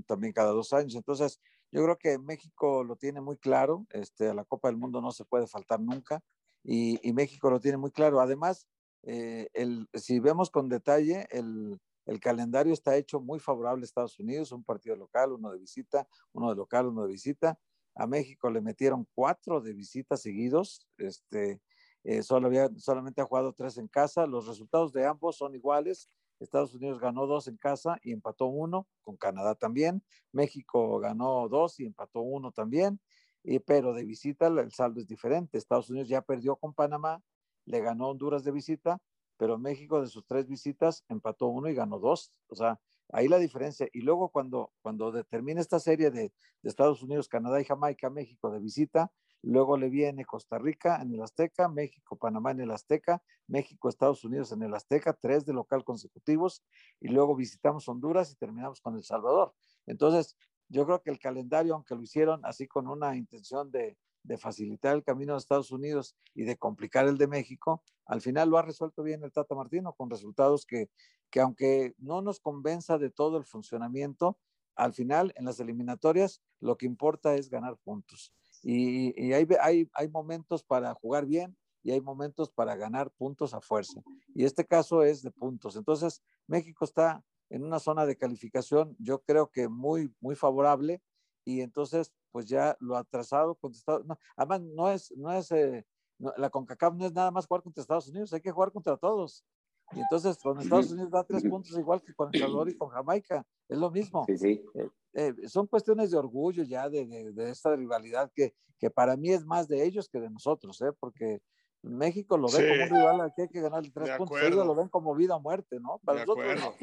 también 0.05 0.34
cada 0.34 0.51
dos 0.51 0.71
años. 0.73 0.95
Entonces, 0.95 1.41
yo 1.71 1.84
creo 1.84 1.97
que 1.97 2.17
México 2.17 2.84
lo 2.84 2.95
tiene 2.95 3.21
muy 3.21 3.38
claro, 3.38 3.86
este, 3.91 4.29
a 4.29 4.34
la 4.34 4.45
Copa 4.45 4.69
del 4.69 4.77
Mundo 4.77 5.01
no 5.01 5.12
se 5.12 5.25
puede 5.25 5.47
faltar 5.47 5.79
nunca 5.81 6.21
y, 6.63 7.05
y 7.08 7.12
México 7.13 7.49
lo 7.49 7.60
tiene 7.60 7.77
muy 7.77 7.91
claro. 7.91 8.21
Además, 8.21 8.67
eh, 9.03 9.49
el, 9.53 9.88
si 9.93 10.19
vemos 10.19 10.49
con 10.49 10.69
detalle, 10.69 11.27
el, 11.31 11.79
el 12.05 12.19
calendario 12.19 12.73
está 12.73 12.95
hecho 12.95 13.19
muy 13.19 13.39
favorable 13.39 13.83
a 13.83 13.85
Estados 13.85 14.19
Unidos, 14.19 14.51
un 14.51 14.63
partido 14.63 14.95
local, 14.95 15.33
uno 15.33 15.51
de 15.51 15.59
visita, 15.59 16.07
uno 16.33 16.49
de 16.49 16.55
local, 16.55 16.87
uno 16.87 17.03
de 17.03 17.11
visita. 17.11 17.59
A 17.95 18.07
México 18.07 18.49
le 18.49 18.61
metieron 18.61 19.07
cuatro 19.15 19.61
de 19.61 19.73
visita 19.73 20.17
seguidos, 20.17 20.85
este, 20.97 21.61
eh, 22.03 22.21
solo 22.21 22.51
solamente 22.77 23.21
ha 23.21 23.25
jugado 23.25 23.53
tres 23.53 23.77
en 23.77 23.87
casa. 23.87 24.27
Los 24.27 24.47
resultados 24.47 24.93
de 24.93 25.05
ambos 25.05 25.37
son 25.37 25.55
iguales. 25.55 26.09
Estados 26.39 26.75
Unidos 26.75 26.99
ganó 26.99 27.25
dos 27.25 27.47
en 27.47 27.57
casa 27.57 27.97
y 28.03 28.11
empató 28.11 28.45
uno, 28.45 28.87
con 29.01 29.17
Canadá 29.17 29.55
también. 29.55 30.03
México 30.31 30.99
ganó 30.99 31.47
dos 31.49 31.79
y 31.79 31.85
empató 31.85 32.21
uno 32.21 32.51
también. 32.51 32.99
Y, 33.43 33.59
pero 33.59 33.93
de 33.93 34.03
visita 34.03 34.47
el 34.47 34.71
saldo 34.71 34.99
es 34.99 35.07
diferente. 35.07 35.57
Estados 35.57 35.89
Unidos 35.89 36.07
ya 36.07 36.21
perdió 36.21 36.57
con 36.57 36.73
Panamá, 36.73 37.23
le 37.65 37.79
ganó 37.79 38.09
Honduras 38.09 38.43
de 38.43 38.51
visita, 38.51 39.01
pero 39.38 39.58
México 39.58 40.02
de 40.02 40.08
sus 40.08 40.26
tres 40.26 40.48
visitas 40.48 41.04
empató 41.10 41.48
uno 41.48 41.69
y 41.69 41.76
ganó 41.76 42.00
dos. 42.00 42.34
O 42.48 42.56
sea, 42.56 42.80
ahí 43.12 43.28
la 43.28 43.38
diferencia. 43.38 43.88
Y 43.93 44.02
luego 44.02 44.30
cuando, 44.30 44.71
cuando 44.82 45.12
determina 45.12 45.62
esta 45.62 45.80
serie 45.80 46.12
de, 46.12 46.32
de 46.62 46.69
Estados 46.69 47.04
Unidos, 47.04 47.28
Canadá 47.28 47.62
y 47.62 47.65
Jamaica, 47.65 48.10
México 48.10 48.52
de 48.52 48.60
visita, 48.60 49.12
Luego 49.48 49.78
le 49.78 49.89
viene 49.89 50.26
Costa 50.26 50.58
Rica 50.58 51.00
en 51.00 51.13
el 51.13 51.21
Azteca, 51.21 51.67
México, 51.67 52.17
Panamá 52.17 52.50
en 52.50 52.62
el 52.62 52.71
Azteca, 52.71 53.21
México, 53.45 53.89
Estados 53.89 54.24
Unidos 54.24 54.52
en 54.52 54.63
el 54.63 54.74
Azteca, 54.74 55.13
tres 55.13 55.45
de 55.45 55.54
local 55.54 55.84
consecutivos, 55.84 56.63
y 57.00 57.10
luego 57.10 57.36
visitamos 57.36 57.88
Honduras 57.88 58.32
y 58.32 58.36
terminamos 58.38 58.82
con 58.82 58.95
El 58.95 59.04
Salvador. 59.04 59.54
Entonces, 59.86 60.36
yo 60.67 60.84
creo 60.88 61.04
que 61.04 61.12
el 61.12 61.19
calendario, 61.19 61.76
aunque 61.76 61.93
lo 61.93 62.02
hicieron 62.02 62.43
así 62.43 62.67
con 62.67 62.88
una 62.88 63.15
intención 63.15 63.69
de, 63.69 64.00
facilitar 64.38 64.95
el 64.95 65.03
camino 65.03 65.33
a 65.33 65.38
Estados 65.38 65.71
Unidos 65.71 66.15
y 66.33 66.43
de 66.43 66.57
complicar 66.57 67.07
el 67.07 67.17
de 67.17 67.27
México, 67.27 67.83
al 68.05 68.21
final 68.21 68.49
lo 68.49 68.57
ha 68.57 68.61
resuelto 68.61 69.03
bien 69.03 69.23
el 69.23 69.31
Tata 69.31 69.55
Martino 69.55 69.93
con 69.93 70.09
resultados 70.09 70.65
que, 70.65 70.89
que 71.29 71.39
aunque 71.39 71.93
no 71.97 72.21
nos 72.21 72.39
convenza 72.39 72.97
de 72.97 73.09
todo 73.09 73.38
el 73.38 73.45
funcionamiento, 73.45 74.38
al 74.75 74.93
final 74.93 75.33
en 75.35 75.45
las 75.45 75.59
eliminatorias 75.59 76.41
lo 76.59 76.77
que 76.77 76.85
importa 76.85 77.35
es 77.35 77.49
ganar 77.49 77.77
puntos. 77.77 78.33
Y, 78.63 79.31
hay, 79.31 79.47
hay, 79.61 79.89
hay 79.93 80.07
momentos 80.09 80.63
para 80.63 80.93
jugar 80.95 81.25
bien 81.25 81.55
y 81.83 81.91
hay 81.91 82.01
momentos 82.01 82.49
para 82.49 82.75
ganar 82.75 83.11
puntos 83.11 83.53
a 83.53 83.61
fuerza. 83.61 84.01
Y 84.33 84.43
este 84.43 84.65
caso 84.65 85.03
es 85.03 85.21
de 85.21 85.29
puntos. 85.29 85.75
Entonces, 85.75 86.23
México 86.47 86.83
está 86.83 87.23
en 87.49 87.63
una 87.63 87.79
zona 87.79 88.05
de 88.07 88.17
calificación, 88.17 88.95
yo 88.99 89.21
creo 89.21 89.51
que 89.51 89.67
muy, 89.67 90.11
muy 90.19 90.35
favorable. 90.35 91.01
Y 91.45 91.62
entonces, 91.62 92.12
pues 92.31 92.47
ya 92.47 92.75
lo 92.79 92.97
ha 92.97 93.03
trazado, 93.03 93.55
contestado. 93.55 94.03
No, 94.03 94.17
además, 94.36 94.62
no 94.62 94.91
es, 94.91 95.12
no 95.15 95.31
es, 95.31 95.51
eh, 95.51 95.86
la 96.17 96.49
CONCACAF 96.49 96.95
no 96.95 97.05
es 97.05 97.13
nada 97.13 97.31
más 97.31 97.45
jugar 97.45 97.63
contra 97.63 97.81
Estados 97.81 98.10
Unidos, 98.10 98.34
hay 98.34 98.41
que 98.41 98.51
jugar 98.51 98.71
contra 98.71 98.97
todos. 98.97 99.45
Y 99.91 99.99
entonces 99.99 100.38
con 100.41 100.60
Estados 100.60 100.91
Unidos 100.91 101.12
da 101.12 101.23
tres 101.23 101.43
puntos 101.43 101.77
igual 101.77 102.01
que 102.01 102.13
con 102.13 102.29
El 102.34 102.39
Salvador 102.39 102.69
y 102.69 102.77
con 102.77 102.89
Jamaica. 102.89 103.45
Es 103.69 103.77
lo 103.77 103.91
mismo. 103.91 104.25
Sí, 104.25 104.38
sí. 104.38 104.65
Eh, 104.73 104.89
eh, 105.13 105.34
son 105.47 105.67
cuestiones 105.67 106.12
de 106.12 106.17
orgullo 106.17 106.63
ya 106.63 106.89
de, 106.89 107.05
de, 107.05 107.49
esta 107.49 107.75
rivalidad 107.75 108.31
que, 108.34 108.55
que, 108.79 108.89
para 108.89 109.15
mí 109.15 109.29
es 109.29 109.45
más 109.45 109.67
de 109.67 109.86
ellos 109.86 110.10
que 110.10 110.19
de 110.19 110.29
nosotros, 110.29 110.81
¿eh? 110.81 110.91
porque 110.99 111.39
México 111.84 112.38
lo 112.38 112.47
ve 112.47 112.67
como 112.67 112.84
un 112.84 112.89
rival 112.89 113.21
al 113.21 113.34
que 113.36 113.43
hay 113.43 113.49
que 113.49 113.62
ganarle 113.62 113.91
tres 113.91 114.17
puntos. 114.17 114.41
Ellos 114.41 114.65
lo 114.65 114.75
ven 114.75 114.89
como 114.89 115.13
vida 115.15 115.36
o 115.36 115.39
muerte, 115.39 115.79
¿no? 115.79 115.99
Para 116.03 116.25
nosotros 116.25 116.60
no. 116.60 116.73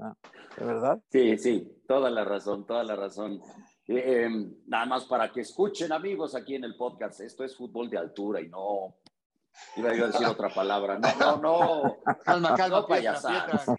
Ah, 0.00 0.14
¿De 0.56 0.64
verdad? 0.64 1.02
Sí, 1.10 1.36
sí, 1.38 1.82
toda 1.88 2.08
la 2.08 2.24
razón, 2.24 2.64
toda 2.64 2.84
la 2.84 2.94
razón. 2.94 3.42
Eh, 3.90 4.28
nada 4.66 4.84
más 4.84 5.04
para 5.06 5.32
que 5.32 5.40
escuchen, 5.40 5.92
amigos, 5.92 6.34
aquí 6.34 6.54
en 6.54 6.64
el 6.64 6.76
podcast, 6.76 7.20
esto 7.20 7.42
es 7.42 7.56
fútbol 7.56 7.88
de 7.88 7.96
altura 7.96 8.40
y 8.40 8.48
no 8.48 8.96
Iba 9.76 9.90
a 9.90 9.94
decir 9.94 10.26
otra 10.26 10.48
palabra. 10.48 10.98
No, 10.98 11.36
no, 11.36 11.36
no. 11.38 11.96
Calma, 12.24 12.54
calma, 12.54 12.86
no 12.86 13.76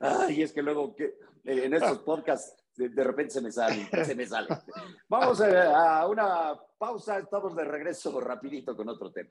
Ay, 0.00 0.42
es 0.42 0.52
que 0.52 0.62
luego 0.62 0.94
que, 0.94 1.04
eh, 1.44 1.64
en 1.64 1.74
estos 1.74 1.98
podcasts 2.00 2.64
de, 2.76 3.04
repente 3.04 3.32
se 3.32 3.40
me 3.40 3.52
sale, 3.52 3.88
se 4.04 4.14
me 4.14 4.26
sale. 4.26 4.48
Vamos 5.08 5.40
a, 5.40 6.00
a 6.00 6.06
una 6.06 6.54
pausa, 6.78 7.18
estamos 7.18 7.54
de 7.56 7.64
regreso 7.64 8.20
rapidito 8.20 8.76
con 8.76 8.88
otro 8.88 9.10
tema. 9.12 9.30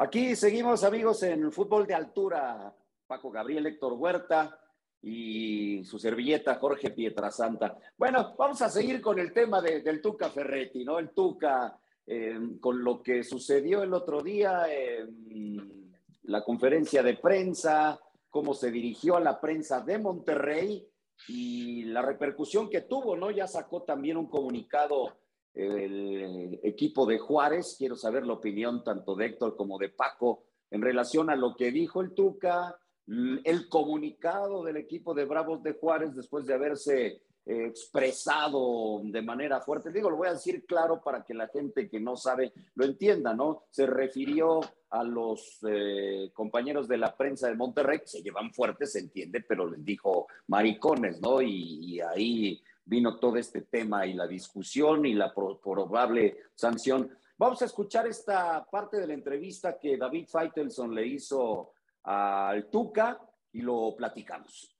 Aquí 0.00 0.36
seguimos, 0.36 0.84
amigos, 0.84 1.24
en 1.24 1.50
fútbol 1.50 1.84
de 1.84 1.94
altura. 1.94 2.72
Paco 3.04 3.32
Gabriel, 3.32 3.66
Héctor 3.66 3.94
Huerta 3.94 4.56
y 5.02 5.84
su 5.84 5.98
servilleta 5.98 6.54
Jorge 6.54 6.90
Pietrasanta. 6.90 7.76
Bueno, 7.96 8.36
vamos 8.38 8.62
a 8.62 8.68
seguir 8.68 9.00
con 9.00 9.18
el 9.18 9.32
tema 9.32 9.60
del 9.60 10.00
Tuca 10.00 10.30
Ferretti, 10.30 10.84
¿no? 10.84 11.00
El 11.00 11.10
Tuca, 11.10 11.76
eh, 12.06 12.38
con 12.60 12.84
lo 12.84 13.02
que 13.02 13.24
sucedió 13.24 13.82
el 13.82 13.92
otro 13.92 14.22
día, 14.22 14.72
en 14.72 15.92
la 16.22 16.44
conferencia 16.44 17.02
de 17.02 17.16
prensa, 17.16 17.98
cómo 18.30 18.54
se 18.54 18.70
dirigió 18.70 19.16
a 19.16 19.20
la 19.20 19.40
prensa 19.40 19.80
de 19.80 19.98
Monterrey 19.98 20.86
y 21.26 21.82
la 21.86 22.02
repercusión 22.02 22.70
que 22.70 22.82
tuvo, 22.82 23.16
¿no? 23.16 23.32
Ya 23.32 23.48
sacó 23.48 23.82
también 23.82 24.16
un 24.16 24.28
comunicado 24.28 25.16
el 25.58 26.60
equipo 26.62 27.04
de 27.04 27.18
Juárez. 27.18 27.74
Quiero 27.76 27.96
saber 27.96 28.24
la 28.24 28.34
opinión 28.34 28.84
tanto 28.84 29.14
de 29.16 29.26
Héctor 29.26 29.56
como 29.56 29.78
de 29.78 29.88
Paco 29.88 30.44
en 30.70 30.82
relación 30.82 31.30
a 31.30 31.36
lo 31.36 31.56
que 31.56 31.72
dijo 31.72 32.00
el 32.00 32.14
Tuca, 32.14 32.78
el 33.06 33.68
comunicado 33.68 34.62
del 34.62 34.76
equipo 34.76 35.14
de 35.14 35.24
Bravos 35.24 35.62
de 35.62 35.72
Juárez 35.72 36.14
después 36.14 36.46
de 36.46 36.54
haberse 36.54 37.22
eh, 37.46 37.66
expresado 37.66 39.00
de 39.02 39.22
manera 39.22 39.60
fuerte. 39.60 39.90
Digo, 39.90 40.10
lo 40.10 40.18
voy 40.18 40.28
a 40.28 40.34
decir 40.34 40.64
claro 40.66 41.00
para 41.02 41.24
que 41.24 41.32
la 41.32 41.48
gente 41.48 41.88
que 41.88 41.98
no 41.98 42.16
sabe 42.16 42.52
lo 42.74 42.84
entienda, 42.84 43.34
¿no? 43.34 43.64
Se 43.70 43.86
refirió 43.86 44.60
a 44.90 45.02
los 45.02 45.58
eh, 45.66 46.30
compañeros 46.34 46.86
de 46.86 46.98
la 46.98 47.16
prensa 47.16 47.48
de 47.48 47.56
Monterrey, 47.56 48.00
se 48.04 48.22
llevan 48.22 48.52
fuertes, 48.52 48.92
se 48.92 49.00
entiende, 49.00 49.40
pero 49.40 49.66
les 49.68 49.82
dijo 49.84 50.26
maricones, 50.46 51.20
¿no? 51.20 51.42
y 51.42 52.00
ahí 52.00 52.62
vino 52.88 53.18
todo 53.18 53.36
este 53.36 53.62
tema 53.62 54.06
y 54.06 54.14
la 54.14 54.26
discusión 54.26 55.04
y 55.04 55.12
la 55.12 55.32
probable 55.34 56.38
sanción. 56.54 57.10
Vamos 57.36 57.60
a 57.60 57.66
escuchar 57.66 58.06
esta 58.06 58.64
parte 58.64 58.98
de 58.98 59.06
la 59.06 59.12
entrevista 59.12 59.78
que 59.78 59.98
David 59.98 60.26
Feitelson 60.26 60.94
le 60.94 61.06
hizo 61.06 61.74
al 62.04 62.70
Tuca 62.70 63.20
y 63.52 63.60
lo 63.60 63.94
platicamos. 63.94 64.74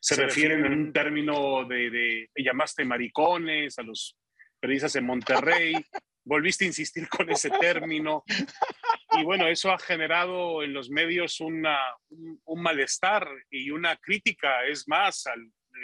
Se 0.00 0.16
refieren 0.16 0.66
en 0.66 0.72
un 0.72 0.92
término 0.92 1.64
de, 1.64 1.88
de, 1.88 2.30
llamaste 2.36 2.84
maricones 2.84 3.78
a 3.78 3.82
los 3.82 4.18
periodistas 4.60 4.96
en 4.96 5.06
Monterrey, 5.06 5.74
volviste 6.24 6.64
a 6.64 6.68
insistir 6.68 7.08
con 7.08 7.30
ese 7.30 7.48
término 7.50 8.24
y 9.18 9.24
bueno, 9.24 9.46
eso 9.48 9.70
ha 9.72 9.78
generado 9.78 10.62
en 10.62 10.72
los 10.72 10.90
medios 10.90 11.40
una, 11.40 11.78
un, 12.08 12.62
malestar 12.62 13.28
y 13.50 13.70
una 13.70 13.96
crítica. 13.96 14.64
Es 14.66 14.88
más, 14.88 15.24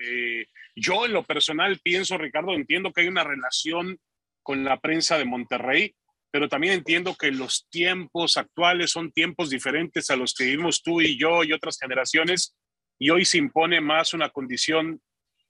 eh, 0.04 0.46
yo 0.74 1.06
en 1.06 1.12
lo 1.12 1.24
personal 1.24 1.78
pienso, 1.82 2.18
Ricardo, 2.18 2.54
entiendo 2.54 2.92
que 2.92 3.02
hay 3.02 3.08
una 3.08 3.24
relación 3.24 3.98
con 4.42 4.64
la 4.64 4.78
prensa 4.80 5.18
de 5.18 5.24
Monterrey, 5.24 5.94
pero 6.30 6.48
también 6.48 6.74
entiendo 6.74 7.14
que 7.14 7.30
los 7.30 7.68
tiempos 7.70 8.36
actuales 8.36 8.90
son 8.90 9.12
tiempos 9.12 9.50
diferentes 9.50 10.10
a 10.10 10.16
los 10.16 10.34
que 10.34 10.44
vivimos 10.44 10.82
tú 10.82 11.00
y 11.00 11.18
yo 11.18 11.44
y 11.44 11.52
otras 11.52 11.78
generaciones, 11.78 12.56
y 12.98 13.10
hoy 13.10 13.24
se 13.24 13.38
impone 13.38 13.80
más 13.80 14.14
una 14.14 14.28
condición 14.28 15.00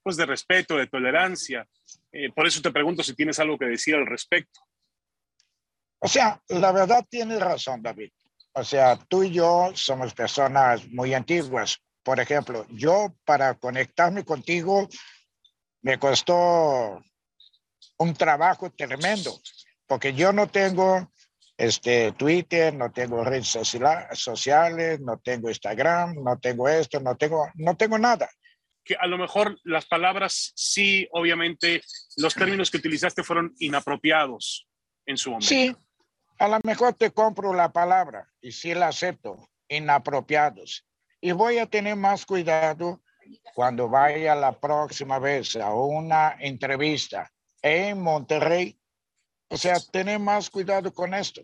pues, 0.03 0.17
de 0.17 0.25
respeto, 0.25 0.77
de 0.77 0.87
tolerancia. 0.87 1.67
Eh, 2.11 2.29
por 2.33 2.47
eso 2.47 2.61
te 2.61 2.71
pregunto 2.71 3.03
si 3.03 3.15
tienes 3.15 3.39
algo 3.39 3.57
que 3.57 3.65
decir 3.65 3.95
al 3.95 4.05
respecto. 4.05 4.61
O 6.03 6.07
sea, 6.07 6.41
la 6.49 6.71
verdad 6.71 7.05
tiene 7.09 7.39
razón, 7.39 7.81
David. 7.81 8.09
O 8.53 8.63
sea, 8.63 8.97
tú 9.07 9.23
y 9.23 9.31
yo 9.31 9.71
somos 9.75 10.13
personas 10.13 10.87
muy 10.89 11.13
antiguas. 11.13 11.77
Por 12.03 12.19
ejemplo, 12.19 12.65
yo 12.69 13.15
para 13.23 13.53
conectarme 13.53 14.25
contigo 14.25 14.89
me 15.83 15.99
costó 15.99 17.01
un 17.97 18.13
trabajo 18.15 18.71
tremendo, 18.71 19.39
porque 19.85 20.13
yo 20.13 20.33
no 20.33 20.47
tengo 20.47 21.11
este 21.55 22.11
Twitter, 22.13 22.73
no 22.73 22.91
tengo 22.91 23.23
redes 23.23 23.55
sociales, 24.13 24.99
no 25.01 25.19
tengo 25.19 25.49
Instagram, 25.49 26.15
no 26.23 26.39
tengo 26.39 26.67
esto, 26.67 26.99
no 26.99 27.15
tengo, 27.15 27.47
no 27.53 27.77
tengo 27.77 27.99
nada. 27.99 28.27
Que 28.83 28.95
a 28.95 29.05
lo 29.05 29.19
mejor 29.19 29.59
las 29.63 29.85
palabras 29.85 30.51
sí, 30.55 31.07
obviamente, 31.11 31.83
los 32.17 32.33
términos 32.33 32.71
que 32.71 32.77
utilizaste 32.77 33.23
fueron 33.23 33.53
inapropiados 33.59 34.67
en 35.05 35.17
su 35.17 35.29
momento. 35.29 35.47
Sí, 35.47 35.75
a 36.41 36.47
lo 36.47 36.59
mejor 36.63 36.95
te 36.95 37.11
compro 37.11 37.53
la 37.53 37.71
palabra 37.71 38.27
y 38.41 38.51
sí 38.51 38.73
la 38.73 38.87
acepto, 38.87 39.47
inapropiados. 39.67 40.83
Y 41.21 41.33
voy 41.33 41.59
a 41.59 41.67
tener 41.67 41.95
más 41.95 42.25
cuidado 42.25 43.03
cuando 43.53 43.87
vaya 43.87 44.33
la 44.33 44.59
próxima 44.59 45.19
vez 45.19 45.55
a 45.55 45.71
una 45.75 46.35
entrevista 46.39 47.31
en 47.61 48.01
Monterrey. 48.01 48.75
O 49.49 49.57
sea, 49.57 49.79
tener 49.91 50.17
más 50.17 50.49
cuidado 50.49 50.91
con 50.91 51.13
esto. 51.13 51.43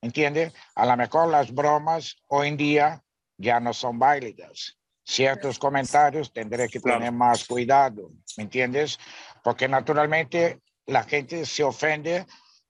¿Entiendes? 0.00 0.54
A 0.76 0.86
lo 0.86 0.96
mejor 0.96 1.28
las 1.28 1.52
bromas 1.52 2.16
hoy 2.28 2.48
en 2.48 2.56
día 2.56 3.04
ya 3.36 3.60
no 3.60 3.74
son 3.74 3.98
válidas. 3.98 4.78
Ciertos 5.04 5.58
comentarios 5.58 6.32
tendré 6.32 6.70
que 6.70 6.80
tener 6.80 7.12
más 7.12 7.44
cuidado. 7.44 8.12
¿Me 8.38 8.44
entiendes? 8.44 8.98
Porque 9.44 9.68
naturalmente 9.68 10.62
la 10.86 11.02
gente 11.02 11.44
se 11.44 11.64
ofende 11.64 12.24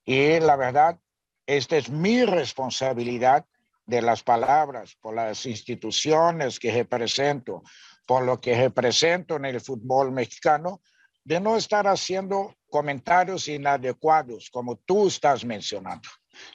y 0.05 0.41
la 0.41 0.57
verdad 0.57 0.99
esta 1.49 1.79
es 1.79 1.89
mi 1.89 2.27
responsabilidad 2.27 3.47
de 3.87 4.03
las 4.03 4.23
palabras, 4.23 4.95
por 5.01 5.15
las 5.15 5.47
instituciones 5.47 6.61
que 6.61 6.71
represento, 6.71 7.63
por 8.07 8.23
lo 8.23 8.39
que 8.39 8.55
represento 8.55 9.37
en 9.37 9.47
el 9.47 9.61
fútbol 9.63 10.13
mexicano, 10.13 10.83
de 11.25 11.41
no 11.41 11.57
estar 11.57 11.87
haciendo 11.89 12.55
comentarios 12.69 13.49
inadecuados 13.49 14.51
como 14.51 14.77
tú 14.77 15.09
estás 15.09 15.43
mencionando. 15.43 16.07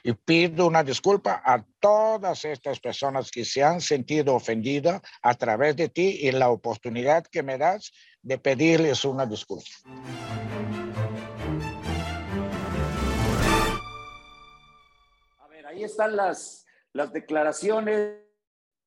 Y 0.04 0.12
pido 0.12 0.68
una 0.68 0.84
disculpa 0.84 1.42
a 1.44 1.64
todas 1.80 2.44
estas 2.44 2.78
personas 2.78 3.32
que 3.32 3.44
se 3.44 3.64
han 3.64 3.80
sentido 3.80 4.36
ofendidas 4.36 5.02
a 5.22 5.34
través 5.34 5.74
de 5.74 5.88
ti 5.88 6.20
y 6.22 6.30
la 6.30 6.50
oportunidad 6.50 7.26
que 7.26 7.42
me 7.42 7.58
das 7.58 7.92
de 8.22 8.38
pedirles 8.38 9.04
una 9.04 9.26
disculpa. 9.26 9.70
Ahí 15.74 15.84
están 15.84 16.16
las, 16.16 16.66
las 16.92 17.12
declaraciones, 17.12 18.20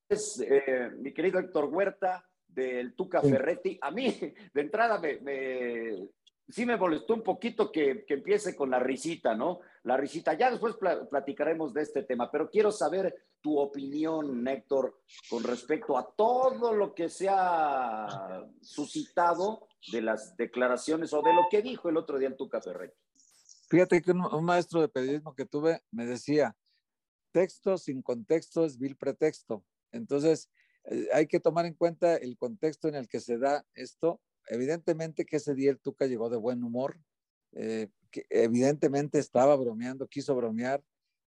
eh, 0.09 0.89
mi 0.97 1.13
querido 1.13 1.39
Héctor 1.39 1.65
Huerta, 1.65 2.25
del 2.47 2.95
Tuca 2.95 3.21
Ferretti. 3.21 3.77
A 3.81 3.91
mí, 3.91 4.07
de 4.53 4.61
entrada, 4.61 4.99
me, 4.99 6.09
sí 6.47 6.65
me 6.65 6.77
molestó 6.77 7.13
un 7.13 7.23
poquito 7.23 7.71
que, 7.71 8.05
empiece 8.07 8.55
con 8.55 8.71
la 8.71 8.79
risita, 8.79 9.35
¿no? 9.35 9.59
La 9.83 9.97
risita. 9.97 10.33
Ya 10.33 10.49
después 10.49 10.75
platicaremos 11.09 11.73
de 11.73 11.81
este 11.83 12.03
tema, 12.03 12.31
pero 12.31 12.49
quiero 12.49 12.71
saber 12.71 13.13
tu 13.41 13.59
opinión, 13.59 14.47
Héctor, 14.47 15.01
con 15.29 15.43
respecto 15.43 15.97
a 15.97 16.09
todo 16.15 16.73
lo 16.73 16.95
que 16.95 17.09
se 17.09 17.27
ha 17.29 18.43
suscitado 18.61 19.67
de 19.91 20.01
las 20.01 20.35
declaraciones 20.35 21.13
o 21.13 21.21
de 21.21 21.33
lo 21.33 21.47
que 21.51 21.61
dijo 21.61 21.89
el 21.89 21.97
otro 21.97 22.17
día 22.17 22.29
el 22.29 22.35
Tuca 22.35 22.61
Ferretti. 22.61 22.97
Fíjate 23.69 24.01
que 24.01 24.11
un 24.11 24.45
maestro 24.45 24.79
de 24.79 24.87
periodismo 24.87 25.35
que 25.35 25.45
tuve 25.45 25.83
me 25.91 26.05
decía, 26.05 26.55
texto 27.37 27.77
sin 27.77 28.01
contexto 28.01 28.65
es 28.65 28.79
vil 28.79 28.95
pretexto. 28.95 29.63
Entonces, 29.91 30.49
eh, 30.85 31.07
hay 31.13 31.27
que 31.27 31.39
tomar 31.39 31.67
en 31.67 31.75
cuenta 31.75 32.15
el 32.15 32.35
contexto 32.35 32.87
en 32.87 32.95
el 32.95 33.07
que 33.07 33.19
se 33.19 33.37
da 33.37 33.63
esto. 33.75 34.19
Evidentemente 34.47 35.23
que 35.23 35.35
ese 35.35 35.53
día 35.53 35.69
el 35.69 35.79
Tuca 35.79 36.07
llegó 36.07 36.31
de 36.31 36.37
buen 36.37 36.63
humor, 36.63 36.99
eh, 37.51 37.89
que 38.09 38.25
evidentemente 38.31 39.19
estaba 39.19 39.55
bromeando, 39.55 40.07
quiso 40.07 40.35
bromear, 40.35 40.83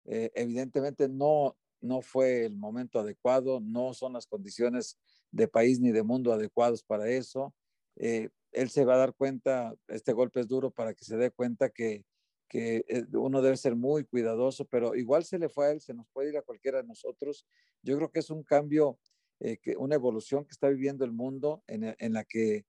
eh, 0.06 0.30
evidentemente 0.34 1.06
no, 1.06 1.58
no 1.82 2.00
fue 2.00 2.46
el 2.46 2.56
momento 2.56 2.98
adecuado, 2.98 3.60
no 3.60 3.92
son 3.92 4.14
las 4.14 4.26
condiciones 4.26 4.96
de 5.30 5.48
país 5.48 5.80
ni 5.80 5.92
de 5.92 6.02
mundo 6.02 6.32
adecuados 6.32 6.82
para 6.82 7.10
eso. 7.10 7.54
él 7.96 8.70
se 8.70 8.84
va 8.86 8.94
a 8.94 8.98
dar 9.04 9.14
cuenta, 9.14 9.74
este 9.88 10.14
golpe 10.14 10.40
es 10.40 10.48
duro 10.48 10.70
para 10.70 10.94
que 10.94 11.04
se 11.04 11.18
dé 11.18 11.30
cuenta 11.30 11.68
que 11.68 12.06
que 12.50 12.84
eh, 12.88 13.04
uno 13.12 13.40
debe 13.40 13.56
ser 13.56 13.76
muy 13.76 14.04
cuidadoso, 14.04 14.66
pero 14.66 14.96
igual 14.96 15.24
se 15.24 15.38
le 15.38 15.48
fue 15.48 15.66
a 15.66 15.70
él, 15.70 15.80
se 15.80 15.94
nos 15.94 16.06
puede 16.08 16.30
ir 16.30 16.36
a 16.36 16.42
cualquiera 16.42 16.82
de 16.82 16.88
nosotros. 16.88 17.46
Yo 17.80 17.96
creo 17.96 18.10
que 18.10 18.18
es 18.18 18.28
un 18.28 18.42
cambio, 18.42 18.98
eh, 19.38 19.56
que, 19.58 19.76
una 19.76 19.94
evolución 19.94 20.44
que 20.44 20.50
está 20.50 20.68
viviendo 20.68 21.04
el 21.04 21.12
mundo 21.12 21.62
en, 21.68 21.84
eh, 21.84 21.96
la 22.10 22.24
que, 22.24 22.66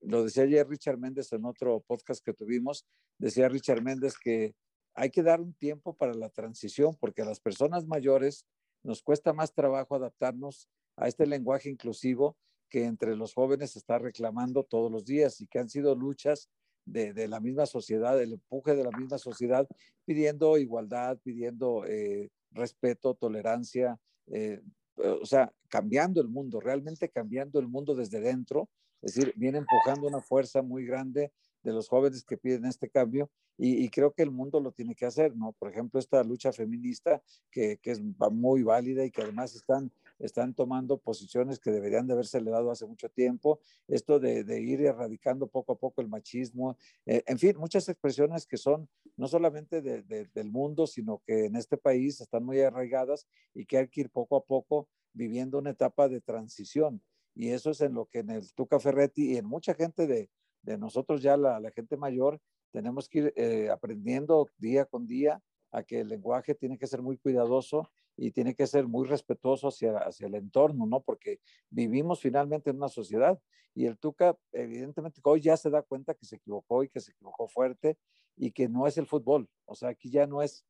lo 0.00 0.24
decía 0.24 0.42
ayer 0.42 0.68
Richard 0.68 0.98
Méndez 0.98 1.32
en 1.32 1.46
otro 1.46 1.80
podcast 1.86 2.22
que 2.22 2.34
tuvimos, 2.34 2.84
decía 3.16 3.48
Richard 3.48 3.80
Méndez 3.80 4.18
que 4.22 4.54
hay 4.92 5.08
que 5.08 5.22
dar 5.22 5.40
un 5.40 5.54
tiempo 5.54 5.96
para 5.96 6.12
la 6.12 6.28
transición 6.28 6.94
porque 7.00 7.22
a 7.22 7.24
las 7.24 7.40
personas 7.40 7.86
mayores 7.86 8.44
nos 8.82 9.02
cuesta 9.02 9.32
más 9.32 9.54
trabajo 9.54 9.94
adaptarnos 9.94 10.68
a 10.96 11.08
este 11.08 11.26
lenguaje 11.26 11.70
inclusivo 11.70 12.36
que 12.68 12.84
entre 12.84 13.16
los 13.16 13.32
jóvenes 13.32 13.70
se 13.70 13.78
está 13.78 13.98
reclamando 13.98 14.62
todos 14.62 14.92
los 14.92 15.06
días 15.06 15.40
y 15.40 15.46
que 15.46 15.58
han 15.58 15.70
sido 15.70 15.94
luchas 15.94 16.50
de, 16.84 17.28
la 17.28 17.40
misma 17.40 17.66
sociedad, 17.66 18.20
el 18.20 18.34
empuje 18.34 18.74
de 18.74 18.84
la 18.84 18.90
misma 18.90 19.18
sociedad, 19.18 19.66
pidiendo 20.04 20.58
igualdad, 20.58 21.18
pidiendo 21.22 21.84
eh, 21.86 22.30
respeto, 22.50 23.14
tolerancia, 23.14 23.98
eh, 24.28 24.60
o 24.96 25.26
sea, 25.26 25.52
cambiando 25.68 26.20
el 26.20 26.28
mundo, 26.28 26.60
realmente 26.60 27.08
cambiando 27.08 27.58
el 27.58 27.68
mundo 27.68 27.94
desde 27.94 28.20
dentro, 28.20 28.68
es 29.02 29.14
decir, 29.14 29.34
viene 29.36 29.58
empujando 29.58 30.06
una 30.06 30.20
fuerza 30.20 30.62
muy 30.62 30.86
grande 30.86 31.32
de 31.64 31.72
los 31.72 31.88
jóvenes 31.88 32.24
que 32.24 32.36
piden 32.36 32.66
este 32.66 32.88
cambio 32.88 33.30
y, 33.56 33.88
creo 33.88 34.12
que 34.12 34.22
el 34.22 34.32
mundo 34.32 34.60
lo 34.60 34.72
tiene 34.72 34.94
que 34.96 35.06
hacer, 35.06 35.36
¿no? 35.36 35.52
Por 35.52 35.70
ejemplo, 35.70 36.00
esta 36.00 36.22
lucha 36.24 36.52
feminista 36.52 37.22
que, 37.52 37.78
que 37.78 37.92
es 37.92 38.02
muy 38.02 38.64
válida 38.64 39.04
y 39.04 39.12
que 39.12 39.22
además 39.22 39.54
están, 39.54 39.92
están 40.18 40.54
tomando 40.54 40.98
posiciones 40.98 41.60
que 41.60 41.70
deberían 41.70 42.06
de 42.06 42.14
haberse 42.14 42.38
elevado 42.38 42.72
hace 42.72 42.84
mucho 42.84 43.08
tiempo, 43.08 43.60
esto 43.86 44.18
de, 44.18 44.42
de 44.42 44.60
ir 44.60 44.80
erradicando 44.82 45.46
poco 45.46 45.72
a 45.72 45.78
poco 45.78 46.00
el 46.00 46.08
machismo, 46.08 46.76
eh, 47.06 47.22
en 47.26 47.38
fin, 47.38 47.56
muchas 47.56 47.88
expresiones 47.88 48.44
que 48.44 48.56
son 48.56 48.88
no 49.16 49.28
solamente 49.28 49.80
de, 49.80 50.02
del 50.02 50.50
mundo, 50.50 50.86
sino 50.86 51.22
que 51.24 51.46
en 51.46 51.56
este 51.56 51.76
país 51.76 52.20
están 52.20 52.44
muy 52.44 52.60
arraigadas 52.60 53.28
y 53.54 53.64
que 53.66 53.78
hay 53.78 53.88
que 53.88 54.02
ir 54.02 54.10
poco 54.10 54.36
a 54.36 54.44
poco 54.44 54.88
viviendo 55.12 55.58
una 55.58 55.70
etapa 55.70 56.08
de 56.08 56.20
transición. 56.20 57.00
Y 57.36 57.50
eso 57.50 57.70
es 57.70 57.80
en 57.80 57.94
lo 57.94 58.06
que 58.06 58.20
en 58.20 58.30
el 58.30 58.52
Tuca 58.52 58.80
Ferretti 58.80 59.32
y 59.32 59.36
en 59.36 59.46
mucha 59.46 59.74
gente 59.74 60.06
de, 60.06 60.28
de 60.64 60.78
nosotros 60.78 61.22
ya, 61.22 61.36
la, 61.36 61.60
la 61.60 61.70
gente 61.70 61.96
mayor, 61.96 62.40
tenemos 62.72 63.08
que 63.08 63.18
ir 63.18 63.32
eh, 63.36 63.70
aprendiendo 63.70 64.48
día 64.58 64.84
con 64.84 65.06
día 65.06 65.40
a 65.70 65.82
que 65.82 66.00
el 66.00 66.08
lenguaje 66.08 66.54
tiene 66.54 66.78
que 66.78 66.86
ser 66.86 67.02
muy 67.02 67.18
cuidadoso 67.18 67.90
y 68.16 68.30
tiene 68.30 68.54
que 68.54 68.66
ser 68.66 68.86
muy 68.86 69.06
respetuoso 69.06 69.68
hacia, 69.68 69.98
hacia 69.98 70.26
el 70.26 70.34
entorno, 70.34 70.86
¿no? 70.86 71.00
Porque 71.00 71.40
vivimos 71.70 72.20
finalmente 72.20 72.70
en 72.70 72.76
una 72.76 72.88
sociedad 72.88 73.38
y 73.74 73.86
el 73.86 73.98
Tuca, 73.98 74.36
evidentemente, 74.52 75.20
hoy 75.24 75.40
ya 75.40 75.56
se 75.56 75.68
da 75.68 75.82
cuenta 75.82 76.14
que 76.14 76.24
se 76.24 76.36
equivocó 76.36 76.84
y 76.84 76.88
que 76.88 77.00
se 77.00 77.10
equivocó 77.10 77.48
fuerte 77.48 77.98
y 78.36 78.52
que 78.52 78.68
no 78.68 78.86
es 78.86 78.96
el 78.98 79.06
fútbol. 79.06 79.48
O 79.64 79.74
sea, 79.74 79.88
aquí 79.88 80.10
ya 80.10 80.26
no 80.26 80.42
es, 80.42 80.64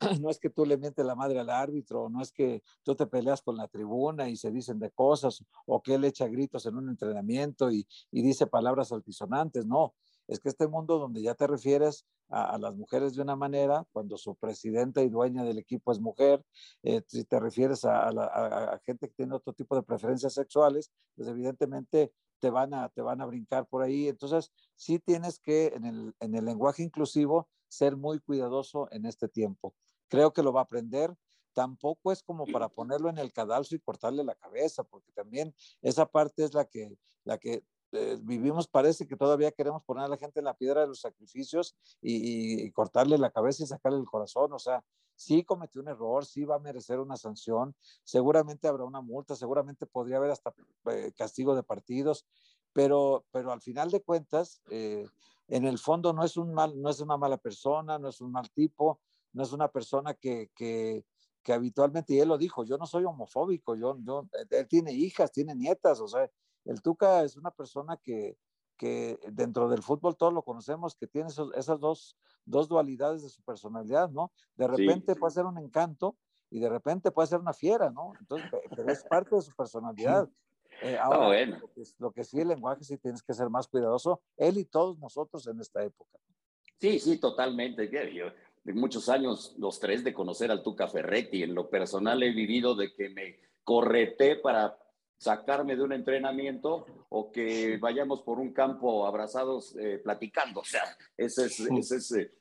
no 0.20 0.30
es 0.30 0.38
que 0.38 0.50
tú 0.50 0.66
le 0.66 0.76
mientes 0.76 1.04
la 1.04 1.14
madre 1.14 1.38
al 1.38 1.50
árbitro, 1.50 2.08
no 2.08 2.20
es 2.22 2.32
que 2.32 2.62
tú 2.82 2.94
te 2.94 3.06
peleas 3.06 3.42
con 3.42 3.56
la 3.56 3.68
tribuna 3.68 4.28
y 4.28 4.36
se 4.36 4.50
dicen 4.50 4.78
de 4.78 4.90
cosas, 4.90 5.44
o 5.66 5.82
que 5.82 5.94
él 5.94 6.04
echa 6.04 6.26
gritos 6.26 6.66
en 6.66 6.76
un 6.76 6.88
entrenamiento 6.88 7.70
y, 7.70 7.86
dice 8.10 8.46
palabras 8.46 8.92
altisonantes, 8.92 9.66
no 9.66 9.94
es 10.28 10.40
que 10.40 10.48
este 10.48 10.66
mundo 10.66 10.98
donde 10.98 11.22
ya 11.22 11.34
te 11.34 11.46
refieres 11.46 12.04
a, 12.28 12.58
las 12.58 12.74
mujeres 12.74 13.14
de 13.14 13.22
una 13.22 13.36
manera, 13.36 13.86
cuando 13.92 14.16
su 14.16 14.34
presidenta 14.34 15.02
y 15.02 15.08
dueña 15.08 15.44
del 15.44 15.58
equipo 15.58 15.92
es 15.92 16.00
mujer, 16.00 16.44
eh, 16.82 17.02
si 17.06 17.24
te 17.24 17.38
refieres 17.38 17.84
a, 17.84 18.80
gente 18.84 19.08
que 19.08 19.14
tiene 19.14 19.34
otro 19.36 19.52
tipo 19.52 19.76
de 19.76 19.84
preferencias 19.84 20.34
sexuales, 20.34 20.90
pues 21.14 21.28
evidentemente 21.28 22.12
te 22.40 22.50
van 22.50 22.74
a, 22.74 22.88
te 22.88 23.02
van 23.02 23.20
a 23.20 23.26
brincar 23.26 23.66
por 23.66 23.82
ahí. 23.82 24.08
Entonces, 24.08 24.50
sí 24.74 24.98
tienes 24.98 25.38
que 25.38 25.68
en 25.68 25.84
el, 25.84 26.14
en 26.18 26.34
el 26.34 26.44
lenguaje 26.44 26.82
inclusivo 26.82 27.48
ser 27.68 27.96
muy 27.96 28.18
cuidadoso 28.20 28.88
en 28.90 29.06
este 29.06 29.28
tiempo. 29.28 29.74
Creo 30.08 30.32
que 30.32 30.42
lo 30.42 30.52
va 30.52 30.60
a 30.60 30.64
aprender, 30.64 31.14
tampoco 31.52 32.12
es 32.12 32.22
como 32.22 32.44
para 32.46 32.68
ponerlo 32.68 33.08
en 33.08 33.18
el 33.18 33.32
cadalso 33.32 33.74
y 33.74 33.80
cortarle 33.80 34.22
la 34.22 34.34
cabeza, 34.34 34.84
porque 34.84 35.10
también 35.12 35.54
esa 35.80 36.04
parte 36.04 36.44
es 36.44 36.52
la 36.52 36.66
que, 36.66 36.98
la 37.24 37.38
que 37.38 37.64
eh, 37.92 38.18
vivimos, 38.20 38.68
parece 38.68 39.06
que 39.06 39.16
todavía 39.16 39.52
queremos 39.52 39.82
poner 39.84 40.04
a 40.04 40.08
la 40.08 40.18
gente 40.18 40.40
en 40.40 40.44
la 40.44 40.54
piedra 40.54 40.82
de 40.82 40.88
los 40.88 41.00
sacrificios 41.00 41.74
y, 42.02 42.70
cortarle 42.72 43.16
la 43.16 43.30
cabeza 43.30 43.62
y 43.62 43.66
sacarle 43.66 43.98
el 43.98 44.04
corazón. 44.04 44.52
O 44.52 44.58
sea, 44.58 44.84
sí 45.14 45.44
cometió 45.44 45.80
un 45.80 45.88
error, 45.88 46.26
sí 46.26 46.44
va 46.44 46.56
a 46.56 46.60
merecer 46.60 47.00
una 47.00 47.16
sanción, 47.16 47.74
seguramente 48.04 48.68
habrá 48.68 48.84
una 48.84 49.00
multa, 49.00 49.34
seguramente 49.34 49.86
podría 49.86 50.18
haber 50.18 50.32
hasta 50.32 50.52
eh, 50.90 51.12
castigo 51.16 51.54
de 51.54 51.62
partidos, 51.62 52.26
pero, 52.74 53.24
pero 53.30 53.50
al 53.50 53.62
final 53.62 53.90
de 53.90 54.02
cuentas, 54.02 54.60
eh, 54.70 55.06
en 55.48 55.64
el 55.64 55.78
fondo 55.78 56.12
no 56.12 56.22
es, 56.22 56.36
un 56.36 56.52
mal, 56.52 56.78
no 56.80 56.90
es 56.90 57.00
una 57.00 57.16
mala 57.16 57.38
persona, 57.38 57.98
no 57.98 58.08
es 58.08 58.20
un 58.20 58.32
mal 58.32 58.50
tipo, 58.50 59.00
no 59.36 59.42
es 59.42 59.52
una 59.52 59.68
persona 59.68 60.14
que, 60.14 60.50
que, 60.54 61.04
que 61.42 61.52
habitualmente, 61.52 62.14
y 62.14 62.20
él 62.20 62.28
lo 62.28 62.38
dijo, 62.38 62.64
yo 62.64 62.78
no 62.78 62.86
soy 62.86 63.04
homofóbico, 63.04 63.76
yo, 63.76 63.98
yo, 64.00 64.26
él 64.48 64.66
tiene 64.66 64.92
hijas, 64.92 65.30
tiene 65.30 65.54
nietas, 65.54 66.00
o 66.00 66.08
sea, 66.08 66.28
el 66.64 66.80
Tuca 66.80 67.22
es 67.22 67.36
una 67.36 67.50
persona 67.50 67.98
que, 68.02 68.38
que 68.78 69.18
dentro 69.30 69.68
del 69.68 69.82
fútbol 69.82 70.16
todos 70.16 70.32
lo 70.32 70.42
conocemos, 70.42 70.96
que 70.96 71.06
tiene 71.06 71.28
esas 71.54 71.80
dos, 71.80 72.16
dos 72.46 72.66
dualidades 72.66 73.22
de 73.22 73.28
su 73.28 73.42
personalidad, 73.42 74.08
¿no? 74.08 74.32
De 74.56 74.66
repente 74.66 75.14
puede 75.14 75.34
ser 75.34 75.44
un 75.44 75.58
encanto 75.58 76.16
y 76.48 76.58
de 76.58 76.70
repente 76.70 77.10
puede 77.10 77.28
ser 77.28 77.40
una 77.40 77.52
fiera, 77.52 77.90
¿no? 77.90 78.14
Entonces, 78.18 78.50
pero 78.74 78.90
es 78.90 79.04
parte 79.04 79.36
de 79.36 79.42
su 79.42 79.54
personalidad. 79.54 80.28
Eh, 80.82 80.98
ahora, 80.98 81.28
bueno. 81.28 81.58
lo, 81.96 82.12
que, 82.12 82.22
sí, 82.22 82.38
el 82.38 82.48
lenguaje 82.48 82.84
sí 82.84 82.98
tienes 82.98 83.22
que 83.22 83.32
ser 83.32 83.48
más 83.48 83.66
cuidadoso, 83.66 84.20
él 84.36 84.58
y 84.58 84.66
todos 84.66 84.98
nosotros 84.98 85.46
en 85.46 85.58
esta 85.58 85.82
época. 85.82 86.18
Sí, 86.78 86.98
sí, 87.00 87.18
totalmente. 87.18 87.88
Yo, 88.12 88.26
de 88.66 88.74
muchos 88.74 89.08
años, 89.08 89.54
los 89.58 89.78
tres 89.78 90.02
de 90.02 90.12
conocer 90.12 90.50
al 90.50 90.64
Tuca 90.64 90.88
Ferretti, 90.88 91.44
en 91.44 91.54
lo 91.54 91.70
personal 91.70 92.20
he 92.24 92.32
vivido 92.32 92.74
de 92.74 92.92
que 92.92 93.08
me 93.08 93.38
correté 93.62 94.34
para 94.34 94.76
sacarme 95.16 95.76
de 95.76 95.84
un 95.84 95.92
entrenamiento 95.92 96.84
o 97.10 97.30
que 97.30 97.78
vayamos 97.78 98.22
por 98.22 98.40
un 98.40 98.52
campo 98.52 99.06
abrazados 99.06 99.76
eh, 99.78 100.00
platicando. 100.02 100.60
O 100.62 100.64
sea, 100.64 100.82
esa 101.16 101.46
es, 101.46 102.12
eh, 102.12 102.32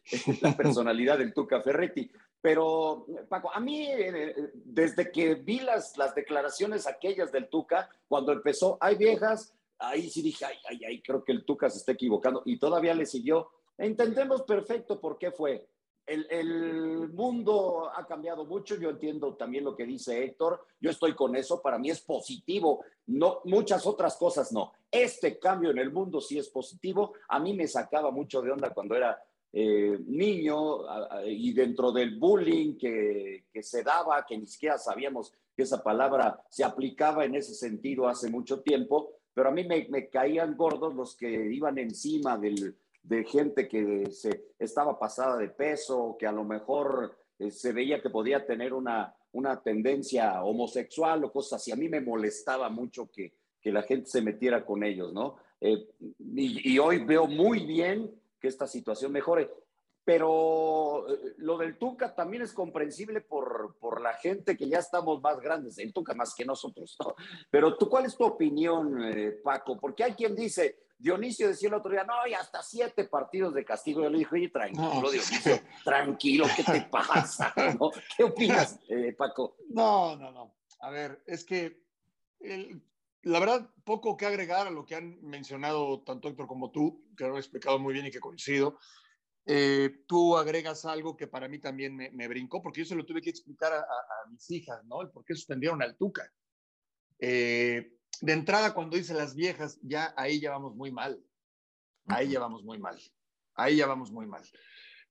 la 0.41 0.57
personalidad 0.57 1.19
del 1.19 1.31
Tuca 1.31 1.61
Ferretti. 1.61 2.11
Pero, 2.41 3.05
Paco, 3.29 3.51
a 3.53 3.59
mí, 3.59 3.85
eh, 3.87 4.51
desde 4.55 5.11
que 5.11 5.35
vi 5.35 5.59
las, 5.59 5.95
las 5.95 6.15
declaraciones 6.15 6.87
aquellas 6.87 7.31
del 7.31 7.49
Tuca, 7.49 7.87
cuando 8.07 8.31
empezó, 8.31 8.79
hay 8.81 8.95
viejas, 8.95 9.53
ahí 9.77 10.09
sí 10.09 10.23
dije, 10.23 10.45
ay, 10.45 10.57
ay, 10.69 10.85
ay, 10.85 11.01
creo 11.03 11.23
que 11.23 11.33
el 11.33 11.45
Tuca 11.45 11.69
se 11.69 11.77
está 11.77 11.91
equivocando. 11.91 12.41
Y 12.45 12.57
todavía 12.57 12.95
le 12.95 13.05
siguió. 13.05 13.51
Entendemos 13.77 14.41
perfecto 14.41 14.99
por 14.99 15.19
qué 15.19 15.31
fue 15.31 15.67
el, 16.05 17.09
mundo 17.13 17.89
ha 17.95 18.05
cambiado 18.05 18.45
mucho, 18.45 18.75
yo 18.75 18.89
entiendo 18.89 19.35
también 19.35 19.63
lo 19.63 19.75
que 19.75 19.85
dice 19.85 20.23
Héctor, 20.23 20.65
yo 20.79 20.89
estoy 20.89 21.13
con 21.13 21.35
eso, 21.35 21.61
para 21.61 21.77
mí 21.77 21.89
es 21.89 22.01
positivo, 22.01 22.83
no, 23.07 23.41
muchas 23.45 23.85
otras 23.85 24.17
cosas 24.17 24.51
no. 24.51 24.73
Este 24.91 25.39
cambio 25.39 25.71
en 25.71 25.77
el 25.77 25.91
mundo 25.91 26.21
sí 26.21 26.37
es 26.37 26.49
positivo, 26.49 27.13
a 27.29 27.39
mí 27.39 27.53
me 27.53 27.67
sacaba 27.67 28.11
mucho 28.11 28.41
de 28.41 28.51
onda 28.51 28.71
cuando 28.71 28.95
era 28.95 29.21
eh, 29.53 29.97
niño 30.05 30.79
y 31.25 31.53
dentro 31.53 31.91
del 31.91 32.19
bullying 32.19 32.77
que, 32.77 33.45
que 33.51 33.63
se 33.63 33.83
daba, 33.83 34.25
que 34.25 34.37
ni 34.37 34.47
siquiera 34.47 34.77
sabíamos 34.77 35.31
que 35.55 35.63
esa 35.63 35.81
palabra 35.81 36.43
se 36.49 36.63
aplicaba 36.63 37.23
en 37.23 37.35
ese 37.35 37.53
sentido 37.53 38.07
hace 38.07 38.29
mucho 38.29 38.59
tiempo, 38.61 39.13
pero 39.33 39.49
a 39.49 39.51
mí 39.51 39.65
me 39.65 40.09
caían 40.09 40.57
gordos 40.57 40.93
los 40.93 41.15
que 41.15 41.29
iban 41.53 41.77
encima 41.77 42.37
del 42.37 42.75
de 43.07 43.23
gente 43.23 43.67
que 43.67 44.09
se 44.11 44.45
estaba 44.57 44.97
pasada 44.97 45.37
de 45.37 45.49
peso, 45.49 46.15
que 46.19 46.25
a 46.25 46.31
lo 46.31 46.43
mejor 46.43 47.15
eh, 47.37 47.51
se 47.51 47.71
veía 47.71 48.01
que 48.01 48.09
podía 48.09 48.45
tener 48.45 48.73
una, 48.73 49.15
una 49.31 49.61
tendencia 49.61 50.43
homosexual 50.43 51.23
o 51.23 51.31
cosas 51.31 51.61
así. 51.61 51.71
A 51.71 51.75
mí 51.75 51.87
me 51.87 52.01
molestaba 52.01 52.69
mucho 52.69 53.09
que, 53.11 53.33
que 53.61 53.71
la 53.71 53.83
gente 53.83 54.09
se 54.09 54.21
metiera 54.21 54.65
con 54.65 54.83
ellos, 54.83 55.13
¿no? 55.13 55.35
Eh, 55.61 55.87
y, 56.35 56.73
y, 56.73 56.79
hoy 56.79 57.03
veo 57.03 57.27
muy 57.27 57.65
bien 57.65 58.11
que 58.39 58.47
esta 58.47 58.67
situación 58.67 59.11
mejore. 59.11 59.49
Pero 60.05 61.09
eh, 61.09 61.33
lo 61.37 61.57
del 61.57 61.77
Tuca 61.77 62.15
también 62.15 62.43
es 62.43 62.53
comprensible 62.53 63.21
por, 63.21 63.75
por 63.79 64.01
la 64.01 64.13
gente 64.13 64.55
que 64.55 64.69
ya 64.69 64.79
estamos 64.79 65.21
más 65.21 65.39
grandes, 65.41 65.77
el 65.79 65.91
Tuca 65.91 66.13
más 66.13 66.33
que 66.33 66.45
nosotros, 66.45 66.95
¿no? 67.03 67.15
Pero 67.49 67.75
tú, 67.77 67.89
¿cuál 67.89 68.05
es 68.05 68.15
tu 68.15 68.23
opinión, 68.23 68.97
Paco? 69.43 69.77
Porque 69.79 70.03
hay 70.03 70.13
quien 70.13 70.35
dice, 70.35 70.85
Dionisio 70.97 71.47
decía 71.49 71.69
el 71.69 71.75
otro 71.75 71.91
día, 71.91 72.03
no, 72.03 72.25
y 72.27 72.33
hasta 72.33 72.63
siete 72.63 73.05
partidos 73.05 73.53
de 73.53 73.65
castigo. 73.65 74.01
Yo 74.01 74.09
le 74.09 74.19
dije, 74.19 74.35
oye, 74.35 74.49
tranquilo, 74.49 75.11
Dionisio, 75.11 75.59
tranquilo, 75.83 76.45
¿qué 76.55 76.63
te 76.63 76.81
pasa? 76.83 77.53
¿Qué 78.17 78.23
opinas, 78.23 78.79
eh, 78.87 79.13
Paco? 79.17 79.57
No, 79.69 80.15
no, 80.15 80.31
no. 80.31 80.55
A 80.79 80.89
ver, 80.89 81.21
es 81.25 81.43
que 81.43 81.83
la 83.23 83.39
verdad, 83.39 83.69
poco 83.83 84.15
que 84.17 84.25
agregar 84.25 84.67
a 84.67 84.71
lo 84.71 84.85
que 84.85 84.95
han 84.95 85.19
mencionado 85.21 86.01
tanto 86.01 86.29
Héctor 86.29 86.47
como 86.47 86.71
tú, 86.71 87.03
que 87.17 87.25
lo 87.25 87.31
han 87.31 87.37
explicado 87.37 87.79
muy 87.79 87.93
bien 87.93 88.05
y 88.05 88.11
que 88.11 88.19
coincido. 88.19 88.77
Eh, 89.47 90.03
tú 90.07 90.35
agregas 90.37 90.85
algo 90.85 91.15
que 91.15 91.27
para 91.27 91.47
mí 91.47 91.59
también 91.59 91.95
me, 91.95 92.27
brincó, 92.27 92.61
porque 92.61 92.81
yo 92.81 92.85
se 92.85 92.95
lo 92.95 93.05
tuve 93.05 93.21
que 93.21 93.29
explicar 93.29 93.73
a, 93.73 94.29
mis 94.29 94.49
hijas, 94.49 94.83
¿no? 94.85 95.01
El 95.01 95.09
por 95.09 95.23
qué 95.23 95.35
suspendieron 95.35 95.81
al 95.81 95.95
Tuca. 95.95 96.31
Eh, 97.19 97.93
de 98.21 98.33
entrada, 98.33 98.73
cuando 98.73 98.97
dice 98.97 99.13
las 99.13 99.35
viejas, 99.35 99.79
ya 99.83 100.13
ahí 100.17 100.39
ya 100.39 100.51
vamos 100.51 100.75
muy 100.75 100.91
mal. 100.91 101.23
Ahí 102.07 102.29
ya 102.29 102.39
vamos 102.39 102.63
muy 102.63 102.79
mal. 102.79 102.99
Ahí 103.53 103.77
ya 103.77 103.87
vamos 103.87 104.11
muy 104.11 104.25
mal. 104.25 104.43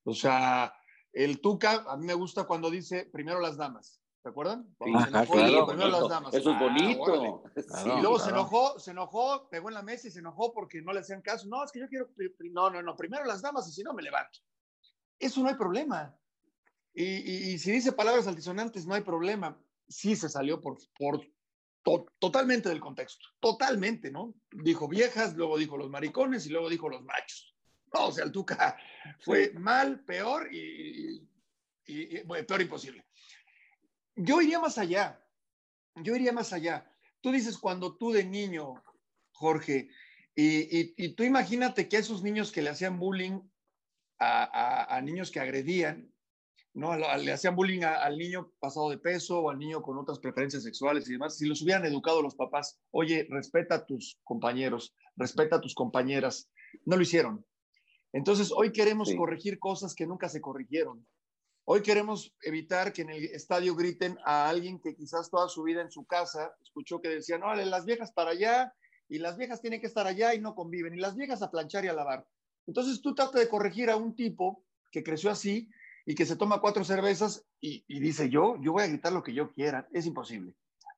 O 0.02 0.14
sea, 0.14 0.74
el 1.12 1.40
Tuca, 1.40 1.84
a 1.86 1.96
mí 1.96 2.06
me 2.06 2.14
gusta 2.14 2.44
cuando 2.44 2.70
dice 2.70 3.08
primero 3.12 3.40
las 3.40 3.56
damas. 3.56 4.00
¿Se 4.24 4.30
acuerdan? 4.30 4.74
primero 4.78 5.90
las 5.90 6.08
damas. 6.08 6.32
Eso 6.32 6.50
es 6.50 6.56
ah, 6.56 6.62
bonito. 6.62 7.42
y 7.84 8.00
luego 8.00 8.18
se 8.18 8.30
enojó, 8.30 8.78
se 8.80 8.92
enojó, 8.92 9.50
pegó 9.50 9.68
en 9.68 9.74
la 9.74 9.82
mesa 9.82 10.08
y 10.08 10.10
se 10.10 10.20
enojó 10.20 10.50
porque 10.54 10.80
no 10.80 10.94
le 10.94 11.00
hacían 11.00 11.20
caso. 11.20 11.46
No, 11.46 11.62
es 11.62 11.70
que 11.70 11.80
yo 11.80 11.88
quiero. 11.90 12.08
No, 12.50 12.70
no, 12.70 12.80
no. 12.80 12.96
Primero 12.96 13.26
las 13.26 13.42
damas 13.42 13.68
y 13.68 13.72
si 13.72 13.82
no 13.82 13.92
me 13.92 14.02
levanto. 14.02 14.40
Eso 15.18 15.42
no 15.42 15.50
hay 15.50 15.56
problema. 15.56 16.16
Y, 16.94 17.04
y 17.04 17.58
si 17.58 17.70
dice 17.70 17.92
palabras 17.92 18.26
altisonantes, 18.26 18.86
no 18.86 18.94
hay 18.94 19.02
problema. 19.02 19.60
Sí 19.88 20.16
se 20.16 20.30
salió 20.30 20.58
por, 20.58 20.78
por 20.96 21.20
totalmente 22.18 22.70
del 22.70 22.80
contexto, 22.80 23.26
totalmente, 23.40 24.10
¿no? 24.10 24.34
Dijo 24.50 24.88
viejas, 24.88 25.34
luego 25.34 25.58
dijo 25.58 25.76
los 25.76 25.90
maricones 25.90 26.46
y 26.46 26.48
luego 26.48 26.70
dijo 26.70 26.88
los 26.88 27.04
machos. 27.04 27.54
No, 27.92 28.06
o 28.06 28.12
sea, 28.12 28.24
el 28.24 28.32
Tuca 28.32 28.78
fue 29.20 29.52
mal, 29.52 30.02
peor 30.04 30.48
y, 30.50 31.28
peor 32.48 32.62
imposible. 32.62 33.04
Yo 34.16 34.40
iría 34.40 34.60
más 34.60 34.78
allá, 34.78 35.20
yo 35.96 36.14
iría 36.14 36.32
más 36.32 36.52
allá. 36.52 36.90
Tú 37.20 37.32
dices 37.32 37.58
cuando 37.58 37.96
tú 37.96 38.12
de 38.12 38.24
niño, 38.24 38.74
Jorge, 39.32 39.88
Y, 40.36 41.14
tú 41.14 41.22
imagínate 41.22 41.88
que 41.88 41.96
esos 41.96 42.22
niños 42.22 42.50
que 42.50 42.62
le 42.62 42.70
hacían 42.70 42.98
bullying 42.98 43.40
a, 44.18 45.00
niños 45.02 45.30
que 45.30 45.40
agredían, 45.40 46.12
¿no? 46.72 46.96
Le 46.96 47.32
hacían 47.32 47.54
bullying 47.54 47.82
al 47.82 48.18
niño 48.18 48.52
pasado 48.58 48.90
de 48.90 48.98
peso 48.98 49.40
o 49.40 49.50
al 49.50 49.58
niño 49.58 49.80
con 49.80 49.96
otras 49.96 50.18
preferencias 50.18 50.64
sexuales 50.64 51.08
y 51.08 51.12
demás. 51.12 51.36
Si 51.36 51.46
los 51.46 51.62
hubieran 51.62 51.84
educado 51.84 52.20
los 52.20 52.34
papás, 52.34 52.80
oye, 52.90 53.26
respeta 53.30 53.76
a 53.76 53.86
tus 53.86 54.18
compañeros, 54.24 54.94
respeta 55.16 55.56
a 55.56 55.60
tus 55.60 55.74
compañeras, 55.74 56.50
no 56.84 56.96
lo 56.96 57.02
hicieron. 57.02 57.44
Entonces, 58.12 58.52
hoy 58.52 58.72
queremos 58.72 59.12
corregir 59.14 59.58
cosas 59.58 59.94
que 59.94 60.06
nunca 60.06 60.28
se 60.28 60.40
corrigieron. 60.40 61.06
Hoy 61.66 61.80
queremos 61.80 62.34
evitar 62.42 62.92
que 62.92 63.02
en 63.02 63.10
el 63.10 63.24
estadio 63.24 63.74
griten 63.74 64.18
a 64.26 64.50
alguien 64.50 64.78
que 64.78 64.94
quizás 64.94 65.30
toda 65.30 65.48
su 65.48 65.62
vida 65.62 65.80
en 65.80 65.90
su 65.90 66.04
casa 66.04 66.54
escuchó 66.62 67.00
que 67.00 67.08
decían, 67.08 67.40
no, 67.40 67.54
las 67.54 67.86
viejas 67.86 68.12
para 68.12 68.32
allá 68.32 68.74
y 69.08 69.18
las 69.18 69.38
viejas 69.38 69.62
tienen 69.62 69.80
que 69.80 69.86
estar 69.86 70.06
allá 70.06 70.34
y 70.34 70.40
no 70.40 70.54
conviven, 70.54 70.94
y 70.94 71.00
las 71.00 71.16
viejas 71.16 71.40
a 71.40 71.50
planchar 71.50 71.86
y 71.86 71.88
a 71.88 71.94
lavar. 71.94 72.26
Entonces 72.66 73.00
tú 73.00 73.14
trata 73.14 73.38
de 73.38 73.48
corregir 73.48 73.88
a 73.88 73.96
un 73.96 74.14
tipo 74.14 74.62
que 74.90 75.02
creció 75.02 75.30
así 75.30 75.70
y 76.04 76.14
que 76.14 76.26
se 76.26 76.36
toma 76.36 76.60
cuatro 76.60 76.84
cervezas 76.84 77.46
y, 77.62 77.82
y 77.88 77.98
dice, 77.98 78.28
yo, 78.28 78.56
yo 78.60 78.72
voy 78.72 78.82
a 78.82 78.86
gritar 78.86 79.12
lo 79.12 79.22
que 79.22 79.32
yo 79.32 79.50
quiera. 79.50 79.88
Es 79.92 80.04
imposible. 80.04 80.54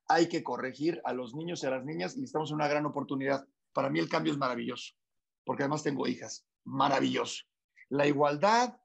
Hay 0.08 0.28
que 0.28 0.42
corregir 0.42 1.00
a 1.04 1.12
los 1.12 1.32
niños 1.34 1.62
y 1.62 1.66
a 1.66 1.70
las 1.70 1.84
niñas 1.84 2.16
y 2.16 2.24
estamos 2.24 2.50
en 2.50 2.56
una 2.56 2.68
gran 2.68 2.86
oportunidad. 2.86 3.46
Para 3.72 3.88
mí 3.88 4.00
el 4.00 4.08
cambio 4.08 4.32
es 4.32 4.38
maravilloso, 4.38 4.94
porque 5.44 5.62
además 5.62 5.84
tengo 5.84 6.08
hijas. 6.08 6.44
Maravilloso. 6.64 7.44
La 7.88 8.06
igualdad, 8.06 8.76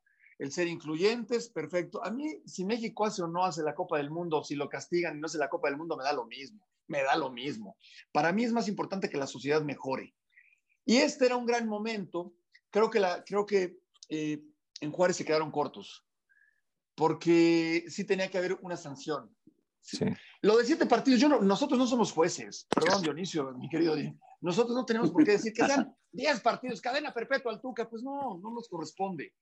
el 0.41 0.51
ser 0.51 0.67
incluyentes, 0.67 1.49
perfecto. 1.49 2.03
A 2.03 2.11
mí, 2.11 2.41
si 2.45 2.65
México 2.65 3.05
hace 3.05 3.21
o 3.21 3.27
no 3.27 3.45
hace 3.45 3.63
la 3.63 3.75
Copa 3.75 3.97
del 3.97 4.09
Mundo, 4.09 4.43
si 4.43 4.55
lo 4.55 4.67
castigan 4.67 5.17
y 5.17 5.19
no 5.19 5.27
hace 5.27 5.37
la 5.37 5.49
Copa 5.49 5.69
del 5.69 5.77
Mundo, 5.77 5.95
me 5.95 6.03
da 6.03 6.13
lo 6.13 6.25
mismo 6.25 6.67
me 6.91 7.01
da 7.03 7.15
lo 7.15 7.31
mismo. 7.31 7.77
Para 8.11 8.31
mí 8.31 8.43
es 8.43 8.51
más 8.51 8.67
importante 8.67 9.09
que 9.09 9.17
la 9.17 9.25
sociedad 9.25 9.61
mejore. 9.63 10.13
Y 10.85 10.97
este 10.97 11.25
era 11.25 11.37
un 11.37 11.45
gran 11.45 11.67
momento. 11.67 12.33
Creo 12.69 12.89
que, 12.89 12.99
la, 12.99 13.23
creo 13.23 13.45
que 13.45 13.79
eh, 14.09 14.43
en 14.81 14.91
Juárez 14.91 15.17
se 15.17 15.25
quedaron 15.25 15.51
cortos, 15.51 16.05
porque 16.95 17.85
sí 17.87 18.03
tenía 18.03 18.29
que 18.29 18.37
haber 18.37 18.57
una 18.61 18.77
sanción. 18.77 19.33
Sí. 19.79 20.05
Lo 20.41 20.57
de 20.57 20.65
siete 20.65 20.85
partidos, 20.85 21.19
yo 21.19 21.29
no, 21.29 21.41
nosotros 21.41 21.79
no 21.79 21.87
somos 21.87 22.11
jueces. 22.11 22.67
Perdón, 22.69 23.01
Dionisio, 23.01 23.51
mi 23.53 23.69
querido. 23.69 23.95
Nosotros 24.41 24.75
no 24.75 24.85
tenemos 24.85 25.11
por 25.11 25.23
qué 25.23 25.31
decir 25.31 25.53
que 25.53 25.65
sean 25.65 25.95
diez 26.11 26.39
partidos, 26.41 26.81
cadena 26.81 27.13
perpetua 27.13 27.51
al 27.51 27.61
Tuca. 27.61 27.89
Pues 27.89 28.03
no, 28.03 28.37
no 28.37 28.51
nos 28.51 28.67
corresponde. 28.67 29.33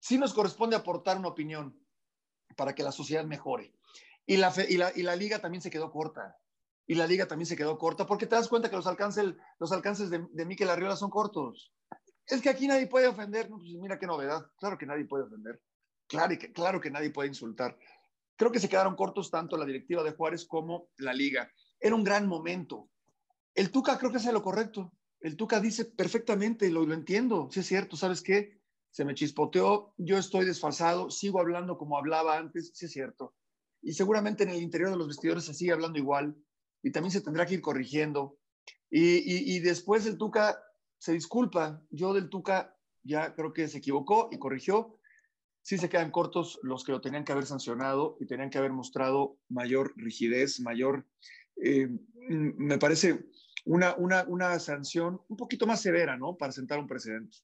Sí 0.00 0.18
nos 0.18 0.34
corresponde 0.34 0.76
aportar 0.76 1.18
una 1.18 1.28
opinión 1.28 1.78
para 2.56 2.74
que 2.74 2.82
la 2.82 2.92
sociedad 2.92 3.24
mejore. 3.24 3.74
Y 4.26 4.36
la, 4.36 4.52
y 4.68 4.76
la, 4.76 4.92
y 4.94 5.02
la 5.02 5.16
liga 5.16 5.38
también 5.38 5.62
se 5.62 5.70
quedó 5.70 5.90
corta 5.90 6.36
y 6.90 6.96
la 6.96 7.06
liga 7.06 7.28
también 7.28 7.46
se 7.46 7.56
quedó 7.56 7.78
corta, 7.78 8.04
porque 8.04 8.26
te 8.26 8.34
das 8.34 8.48
cuenta 8.48 8.68
que 8.68 8.74
los 8.74 8.86
alcances, 8.88 9.24
los 9.60 9.70
alcances 9.70 10.10
de, 10.10 10.26
de 10.32 10.44
Miquel 10.44 10.70
Arriola 10.70 10.96
son 10.96 11.08
cortos. 11.08 11.72
Es 12.26 12.42
que 12.42 12.48
aquí 12.48 12.66
nadie 12.66 12.88
puede 12.88 13.06
ofender, 13.06 13.48
no, 13.48 13.58
pues 13.58 13.70
mira 13.74 13.96
qué 13.96 14.08
novedad, 14.08 14.44
claro 14.58 14.76
que 14.76 14.86
nadie 14.86 15.04
puede 15.04 15.22
ofender, 15.22 15.62
claro 16.08 16.36
que, 16.36 16.52
claro 16.52 16.80
que 16.80 16.90
nadie 16.90 17.10
puede 17.10 17.28
insultar. 17.28 17.78
Creo 18.34 18.50
que 18.50 18.58
se 18.58 18.68
quedaron 18.68 18.96
cortos 18.96 19.30
tanto 19.30 19.56
la 19.56 19.64
directiva 19.64 20.02
de 20.02 20.10
Juárez 20.10 20.46
como 20.46 20.88
la 20.96 21.12
liga. 21.12 21.48
Era 21.78 21.94
un 21.94 22.02
gran 22.02 22.26
momento. 22.26 22.90
El 23.54 23.70
Tuca 23.70 23.96
creo 23.96 24.10
que 24.10 24.16
hace 24.16 24.32
lo 24.32 24.42
correcto. 24.42 24.92
El 25.20 25.36
Tuca 25.36 25.60
dice 25.60 25.84
perfectamente, 25.84 26.70
lo, 26.70 26.84
lo 26.84 26.94
entiendo, 26.94 27.48
si 27.52 27.60
es 27.60 27.66
cierto, 27.66 27.96
¿sabes 27.96 28.20
qué? 28.20 28.59
Se 28.90 29.04
me 29.04 29.14
chispoteó, 29.14 29.94
yo 29.98 30.18
estoy 30.18 30.44
desfasado, 30.44 31.10
sigo 31.10 31.40
hablando 31.40 31.78
como 31.78 31.96
hablaba 31.96 32.36
antes, 32.36 32.72
si 32.74 32.86
es 32.86 32.92
cierto. 32.92 33.34
Y 33.82 33.92
seguramente 33.94 34.42
en 34.42 34.50
el 34.50 34.62
interior 34.62 34.90
de 34.90 34.96
los 34.96 35.08
vestidores 35.08 35.44
se 35.44 35.54
sigue 35.54 35.72
hablando 35.72 35.98
igual 35.98 36.36
y 36.82 36.90
también 36.90 37.12
se 37.12 37.20
tendrá 37.20 37.46
que 37.46 37.54
ir 37.54 37.60
corrigiendo. 37.60 38.38
Y, 38.90 39.54
y, 39.56 39.60
después 39.60 40.04
el 40.06 40.18
Tuca 40.18 40.60
se 40.98 41.12
disculpa. 41.12 41.82
Yo 41.90 42.12
del 42.12 42.28
Tuca 42.28 42.76
ya 43.02 43.34
creo 43.34 43.52
que 43.52 43.68
se 43.68 43.78
equivocó 43.78 44.28
y 44.32 44.38
corrigió. 44.38 44.98
Sí 45.62 45.78
se 45.78 45.88
quedan 45.88 46.10
cortos 46.10 46.58
los 46.62 46.84
que 46.84 46.92
lo 46.92 47.00
tenían 47.00 47.24
que 47.24 47.32
haber 47.32 47.46
sancionado 47.46 48.16
y 48.20 48.26
tenían 48.26 48.50
que 48.50 48.58
haber 48.58 48.72
mostrado 48.72 49.38
mayor 49.48 49.92
rigidez, 49.96 50.60
mayor, 50.60 51.06
eh, 51.62 51.88
me 52.28 52.78
parece, 52.78 53.26
una, 53.64 53.94
una, 53.96 54.24
una 54.24 54.58
sanción 54.58 55.20
un 55.28 55.36
poquito 55.36 55.66
más 55.66 55.82
severa, 55.82 56.16
¿no? 56.16 56.36
Para 56.36 56.52
sentar 56.52 56.78
un 56.78 56.86
precedente. 56.86 57.38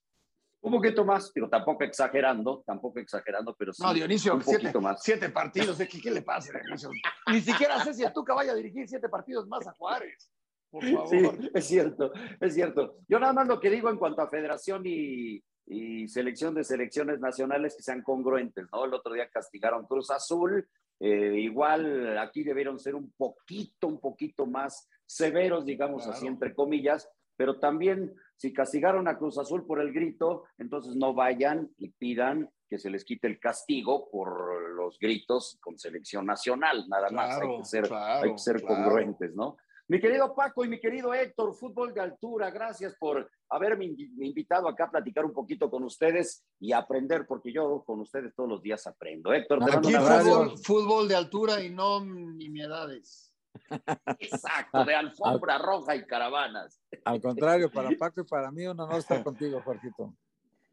Un 0.61 0.71
poquito 0.71 1.05
más, 1.05 1.31
pero 1.33 1.47
tampoco 1.49 1.83
exagerando, 1.83 2.63
tampoco 2.65 2.99
exagerando, 2.99 3.55
pero 3.57 3.71
sí. 3.71 3.83
No, 3.83 3.93
Dionisio, 3.93 4.33
un 4.35 4.43
siete, 4.43 4.59
poquito 4.63 4.81
más. 4.81 5.01
Siete 5.03 5.29
partidos, 5.29 5.77
¿qué, 5.77 5.87
¿qué 5.87 6.11
le 6.11 6.23
pasa, 6.23 6.51
Dionisio? 6.59 6.89
Ni 7.31 7.41
siquiera 7.41 7.83
sé 7.83 7.93
si 7.93 8.03
Tuca 8.13 8.33
vaya 8.33 8.51
a 8.51 8.55
dirigir 8.55 8.87
siete 8.87 9.07
partidos 9.07 9.47
más 9.47 9.67
a 9.67 9.73
Juárez. 9.73 10.31
Por 10.69 10.83
favor. 10.83 11.09
Sí, 11.09 11.49
es 11.53 11.65
cierto, 11.65 12.11
es 12.41 12.53
cierto. 12.53 12.97
Yo 13.07 13.19
nada 13.19 13.33
más 13.33 13.47
lo 13.47 13.59
que 13.59 13.69
digo 13.69 13.89
en 13.89 13.97
cuanto 13.97 14.21
a 14.21 14.29
federación 14.29 14.81
y, 14.85 15.41
y 15.67 16.07
selección 16.07 16.55
de 16.55 16.63
selecciones 16.63 17.19
nacionales 17.19 17.75
que 17.75 17.83
sean 17.83 18.01
congruentes, 18.01 18.65
¿no? 18.71 18.85
El 18.85 18.93
otro 18.93 19.13
día 19.13 19.29
castigaron 19.29 19.85
Cruz 19.85 20.11
Azul, 20.11 20.67
eh, 20.99 21.35
igual 21.37 22.17
aquí 22.17 22.43
debieron 22.43 22.79
ser 22.79 22.95
un 22.95 23.11
poquito, 23.11 23.87
un 23.87 23.99
poquito 23.99 24.45
más 24.45 24.89
severos, 25.05 25.65
digamos 25.65 26.07
así, 26.07 26.27
entre 26.27 26.53
comillas, 26.53 27.09
pero 27.37 27.59
también 27.59 28.13
si 28.37 28.53
castigaron 28.53 29.07
a 29.07 29.17
Cruz 29.17 29.37
Azul 29.37 29.65
por 29.65 29.81
el 29.81 29.91
grito, 29.91 30.43
entonces 30.57 30.95
no 30.95 31.13
vayan 31.13 31.69
y 31.77 31.89
pidan 31.89 32.49
que 32.69 32.77
se 32.77 32.89
les 32.89 33.03
quite 33.03 33.27
el 33.27 33.39
castigo 33.39 34.09
por 34.11 34.75
los 34.75 34.99
gritos 34.99 35.57
con 35.61 35.77
selección 35.79 36.25
nacional, 36.25 36.85
nada 36.87 37.09
más. 37.09 37.41
Hay 37.41 37.57
que 37.57 37.65
ser, 37.65 37.91
hay 37.91 38.31
que 38.31 38.37
ser 38.37 38.61
congruentes, 38.61 39.33
¿no? 39.35 39.57
Mi 39.89 40.01
querido 40.01 40.35
Paco 40.35 40.65
y 40.65 40.67
mi 40.67 40.79
querido 40.81 41.13
Héctor, 41.13 41.55
fútbol 41.55 41.93
de 41.93 42.01
altura, 42.01 42.51
gracias 42.51 42.93
por 42.99 43.31
haberme 43.49 43.85
invitado 43.85 44.67
acá 44.67 44.85
a 44.85 44.91
platicar 44.91 45.23
un 45.23 45.31
poquito 45.31 45.69
con 45.69 45.83
ustedes 45.83 46.45
y 46.59 46.73
aprender, 46.73 47.25
porque 47.25 47.53
yo 47.53 47.83
con 47.85 48.01
ustedes 48.01 48.35
todos 48.35 48.49
los 48.49 48.61
días 48.61 48.85
aprendo. 48.85 49.33
Héctor, 49.33 49.63
te 49.63 49.77
Aquí 49.77 49.93
fútbol, 49.93 50.57
fútbol 50.57 51.07
de 51.07 51.15
altura 51.15 51.63
y 51.63 51.69
no 51.69 52.03
nimiedades. 52.03 53.26
Exacto, 54.19 54.85
de 54.85 54.95
alfombra 54.95 55.57
roja 55.57 55.95
y 55.95 56.05
caravanas. 56.05 56.81
Al 57.05 57.21
contrario, 57.21 57.71
para 57.71 57.89
Paco 57.97 58.21
y 58.21 58.23
para 58.23 58.51
mí, 58.51 58.65
un 58.65 58.79
honor 58.79 58.99
estar 58.99 59.23
contigo, 59.23 59.61
Jorgito. 59.63 60.13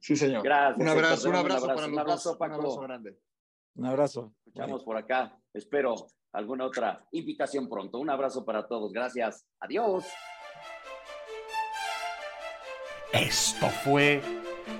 Sí, 0.01 0.16
señor. 0.16 0.42
Gracias. 0.42 0.79
Un 0.79 0.88
abrazo, 0.88 1.29
un 1.29 1.37
abrazo, 1.37 1.66
para 2.38 2.57
los 2.57 2.64
dos. 2.64 2.77
Un 2.77 2.81
abrazo 2.81 2.81
grande. 2.81 3.18
Un 3.77 3.87
abrazo. 3.87 4.35
Escuchamos 4.47 4.85
por 4.85 4.97
acá. 4.97 5.37
Espero 5.53 5.94
alguna 6.33 6.66
otra 6.66 7.07
invitación 7.12 7.68
pronto. 7.68 7.99
Un 7.99 8.11
abrazo 8.11 8.44
para 8.44 8.66
todos. 8.66 8.92
Gracias. 8.92 9.47
Adiós. 9.61 10.05
Esto 13.12 13.68
fue 13.68 14.20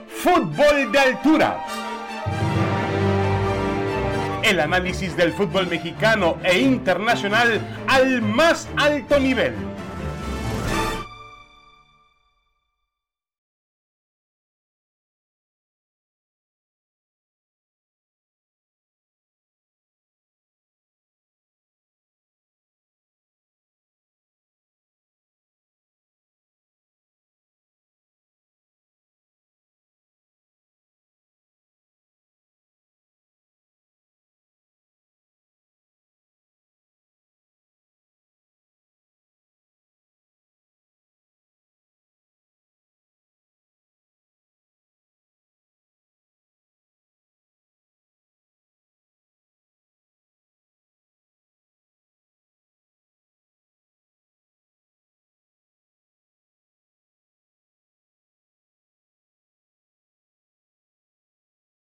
Fútbol 0.09 0.93
de 0.93 0.99
Altura 0.99 1.65
el 4.45 4.61
análisis 4.61 5.17
del 5.17 5.33
fútbol 5.33 5.67
mexicano 5.69 6.37
e 6.45 6.59
internacional 6.59 7.61
al 7.95 8.23
más 8.23 8.69
alto 8.77 9.21
nivel 9.21 9.55